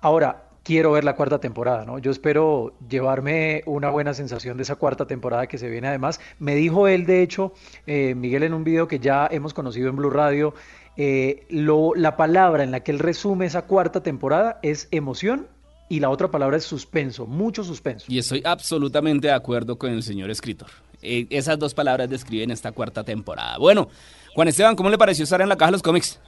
Ahora, 0.00 0.44
quiero 0.62 0.92
ver 0.92 1.04
la 1.04 1.16
cuarta 1.16 1.40
temporada, 1.40 1.84
¿no? 1.84 1.98
Yo 1.98 2.10
espero 2.10 2.74
llevarme 2.88 3.62
una 3.66 3.90
buena 3.90 4.14
sensación 4.14 4.56
de 4.56 4.62
esa 4.64 4.76
cuarta 4.76 5.06
temporada 5.06 5.46
que 5.46 5.58
se 5.58 5.68
viene 5.68 5.88
además. 5.88 6.20
Me 6.38 6.54
dijo 6.54 6.86
él, 6.88 7.06
de 7.06 7.22
hecho, 7.22 7.52
eh, 7.86 8.14
Miguel, 8.14 8.42
en 8.44 8.54
un 8.54 8.64
video 8.64 8.88
que 8.88 8.98
ya 8.98 9.26
hemos 9.30 9.54
conocido 9.54 9.88
en 9.88 9.96
Blue 9.96 10.10
Radio, 10.10 10.54
eh, 10.96 11.46
lo, 11.48 11.94
la 11.94 12.16
palabra 12.16 12.64
en 12.64 12.70
la 12.70 12.80
que 12.80 12.92
él 12.92 12.98
resume 12.98 13.46
esa 13.46 13.62
cuarta 13.62 14.02
temporada 14.02 14.58
es 14.62 14.88
emoción 14.90 15.48
y 15.88 16.00
la 16.00 16.10
otra 16.10 16.30
palabra 16.30 16.56
es 16.56 16.64
suspenso, 16.64 17.26
mucho 17.26 17.64
suspenso. 17.64 18.06
Y 18.08 18.18
estoy 18.18 18.42
absolutamente 18.44 19.26
de 19.26 19.32
acuerdo 19.32 19.76
con 19.76 19.90
el 19.90 20.02
señor 20.02 20.30
escritor. 20.30 20.68
Eh, 21.02 21.26
esas 21.30 21.58
dos 21.58 21.74
palabras 21.74 22.08
describen 22.08 22.50
esta 22.50 22.72
cuarta 22.72 23.04
temporada. 23.04 23.58
Bueno, 23.58 23.88
Juan 24.34 24.48
Esteban, 24.48 24.76
¿cómo 24.76 24.88
le 24.88 24.98
pareció 24.98 25.24
estar 25.24 25.40
en 25.40 25.48
la 25.48 25.56
caja 25.56 25.70
de 25.70 25.72
los 25.72 25.82
cómics? 25.82 26.20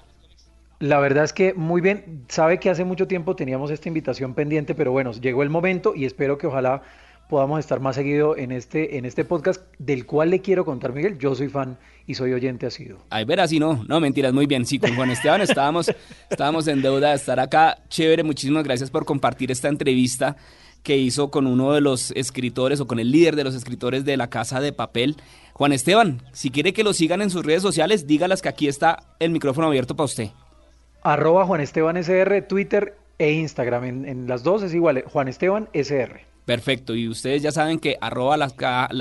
La 0.80 0.98
verdad 0.98 1.24
es 1.24 1.32
que 1.32 1.54
muy 1.54 1.80
bien, 1.80 2.24
sabe 2.28 2.58
que 2.58 2.68
hace 2.68 2.84
mucho 2.84 3.06
tiempo 3.06 3.36
teníamos 3.36 3.70
esta 3.70 3.88
invitación 3.88 4.34
pendiente, 4.34 4.74
pero 4.74 4.92
bueno, 4.92 5.12
llegó 5.12 5.42
el 5.42 5.48
momento 5.48 5.94
y 5.94 6.04
espero 6.04 6.36
que 6.36 6.46
ojalá 6.46 6.82
podamos 7.28 7.60
estar 7.60 7.80
más 7.80 7.96
seguido 7.96 8.36
en 8.36 8.52
este, 8.52 8.98
en 8.98 9.04
este 9.04 9.24
podcast, 9.24 9.62
del 9.78 10.06
cual 10.06 10.30
le 10.30 10.40
quiero 10.40 10.64
contar, 10.64 10.92
Miguel. 10.92 11.18
Yo 11.18 11.34
soy 11.34 11.48
fan 11.48 11.78
y 12.06 12.14
soy 12.14 12.32
oyente 12.32 12.66
asiduo. 12.66 12.98
Ay, 13.10 13.24
verás, 13.24 13.50
si 13.50 13.58
no, 13.58 13.84
no, 13.88 14.00
mentiras, 14.00 14.32
muy 14.32 14.46
bien. 14.46 14.66
Sí, 14.66 14.78
con 14.78 14.94
Juan 14.94 15.10
Esteban 15.10 15.40
estábamos, 15.40 15.90
estábamos 16.30 16.66
en 16.68 16.82
deuda 16.82 17.10
de 17.10 17.16
estar 17.16 17.40
acá. 17.40 17.78
Chévere, 17.88 18.22
muchísimas 18.22 18.64
gracias 18.64 18.90
por 18.90 19.04
compartir 19.04 19.50
esta 19.50 19.68
entrevista 19.68 20.36
que 20.82 20.98
hizo 20.98 21.30
con 21.30 21.46
uno 21.46 21.72
de 21.72 21.80
los 21.80 22.10
escritores 22.12 22.80
o 22.80 22.86
con 22.86 22.98
el 22.98 23.10
líder 23.10 23.36
de 23.36 23.44
los 23.44 23.54
escritores 23.54 24.04
de 24.04 24.16
la 24.16 24.28
Casa 24.28 24.60
de 24.60 24.72
Papel. 24.72 25.16
Juan 25.54 25.72
Esteban, 25.72 26.20
si 26.32 26.50
quiere 26.50 26.72
que 26.72 26.84
lo 26.84 26.92
sigan 26.92 27.22
en 27.22 27.30
sus 27.30 27.44
redes 27.44 27.62
sociales, 27.62 28.06
dígalas 28.06 28.42
que 28.42 28.50
aquí 28.50 28.68
está 28.68 29.16
el 29.18 29.30
micrófono 29.30 29.66
abierto 29.66 29.96
para 29.96 30.04
usted. 30.04 30.28
Arroba 31.02 31.46
Juan 31.46 31.60
Esteban 31.60 31.96
SR, 31.96 32.42
Twitter 32.42 32.96
e 33.18 33.32
Instagram. 33.32 33.84
En, 33.84 34.04
en 34.06 34.26
las 34.26 34.42
dos 34.42 34.62
es 34.62 34.74
igual, 34.74 35.04
Juan 35.06 35.28
Esteban 35.28 35.68
SR. 35.72 36.33
Perfecto, 36.44 36.94
y 36.94 37.08
ustedes 37.08 37.42
ya 37.42 37.52
saben 37.52 37.78
que 37.78 37.96
arroba 38.02 38.36
la, 38.36 38.50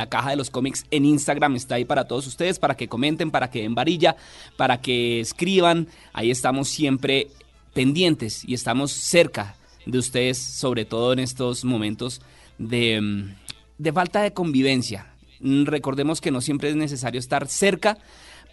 caja 0.09 0.29
de 0.29 0.37
los 0.37 0.49
cómics 0.49 0.85
en 0.91 1.03
Instagram 1.03 1.57
está 1.57 1.75
ahí 1.75 1.83
para 1.83 2.07
todos 2.07 2.25
ustedes, 2.25 2.57
para 2.57 2.75
que 2.75 2.87
comenten, 2.87 3.31
para 3.31 3.49
que 3.49 3.63
den 3.63 3.75
varilla, 3.75 4.15
para 4.55 4.79
que 4.79 5.19
escriban. 5.19 5.89
Ahí 6.13 6.31
estamos 6.31 6.69
siempre 6.69 7.27
pendientes 7.73 8.45
y 8.47 8.53
estamos 8.53 8.93
cerca 8.93 9.57
de 9.85 9.97
ustedes, 9.97 10.37
sobre 10.37 10.85
todo 10.85 11.11
en 11.11 11.19
estos 11.19 11.65
momentos 11.65 12.21
de, 12.57 13.33
de 13.77 13.91
falta 13.91 14.21
de 14.21 14.31
convivencia. 14.31 15.13
Recordemos 15.41 16.21
que 16.21 16.31
no 16.31 16.39
siempre 16.39 16.69
es 16.69 16.77
necesario 16.77 17.19
estar 17.19 17.49
cerca 17.49 17.97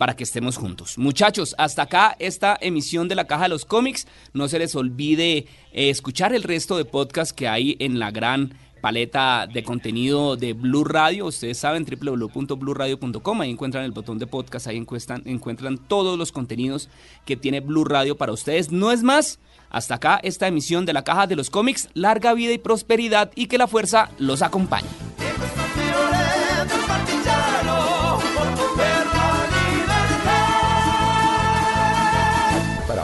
para 0.01 0.17
que 0.17 0.25
estemos 0.25 0.57
juntos. 0.57 0.97
Muchachos, 0.97 1.55
hasta 1.59 1.83
acá 1.83 2.17
esta 2.19 2.57
emisión 2.61 3.07
de 3.07 3.15
la 3.15 3.27
Caja 3.27 3.43
de 3.43 3.51
los 3.51 3.67
Cómics. 3.67 4.07
No 4.33 4.49
se 4.49 4.59
les 4.59 4.75
olvide 4.75 5.47
eh, 5.73 5.91
escuchar 5.91 6.33
el 6.33 6.43
resto 6.43 6.79
de 6.79 6.87
podcasts 6.87 7.35
que 7.35 7.47
hay 7.47 7.77
en 7.79 7.99
la 7.99 8.11
gran 8.11 8.55
paleta 8.81 9.47
de 9.47 9.63
contenido 9.63 10.37
de 10.37 10.53
Blue 10.53 10.85
Radio. 10.85 11.27
Ustedes 11.27 11.59
saben, 11.59 11.85
www.bluradio.com. 11.85 13.41
Ahí 13.41 13.51
encuentran 13.51 13.85
el 13.85 13.93
botón 13.93 14.19
de 14.19 14.27
podcast, 14.27 14.67
ahí 14.67 14.77
encuentran, 14.77 15.23
encuentran 15.27 15.79
todos 15.79 16.19
los 16.19 16.33
contenidos 16.33 16.89
que 17.25 17.37
tiene 17.37 17.61
Blue 17.61 17.85
Radio 17.85 18.17
para 18.17 18.33
ustedes. 18.33 18.71
No 18.71 18.91
es 18.91 19.03
más. 19.03 19.39
Hasta 19.71 19.95
acá 19.95 20.19
esta 20.23 20.49
emisión 20.49 20.85
de 20.85 20.93
la 20.93 21.05
Caja 21.05 21.27
de 21.27 21.37
los 21.37 21.49
Cómics. 21.49 21.89
Larga 21.95 22.35
vida 22.35 22.53
y 22.53 22.59
prosperidad 22.59 23.31
y 23.37 23.47
que 23.47 23.59
la 23.59 23.69
fuerza 23.69 24.11
los 24.19 24.43
acompañe. 24.43 25.10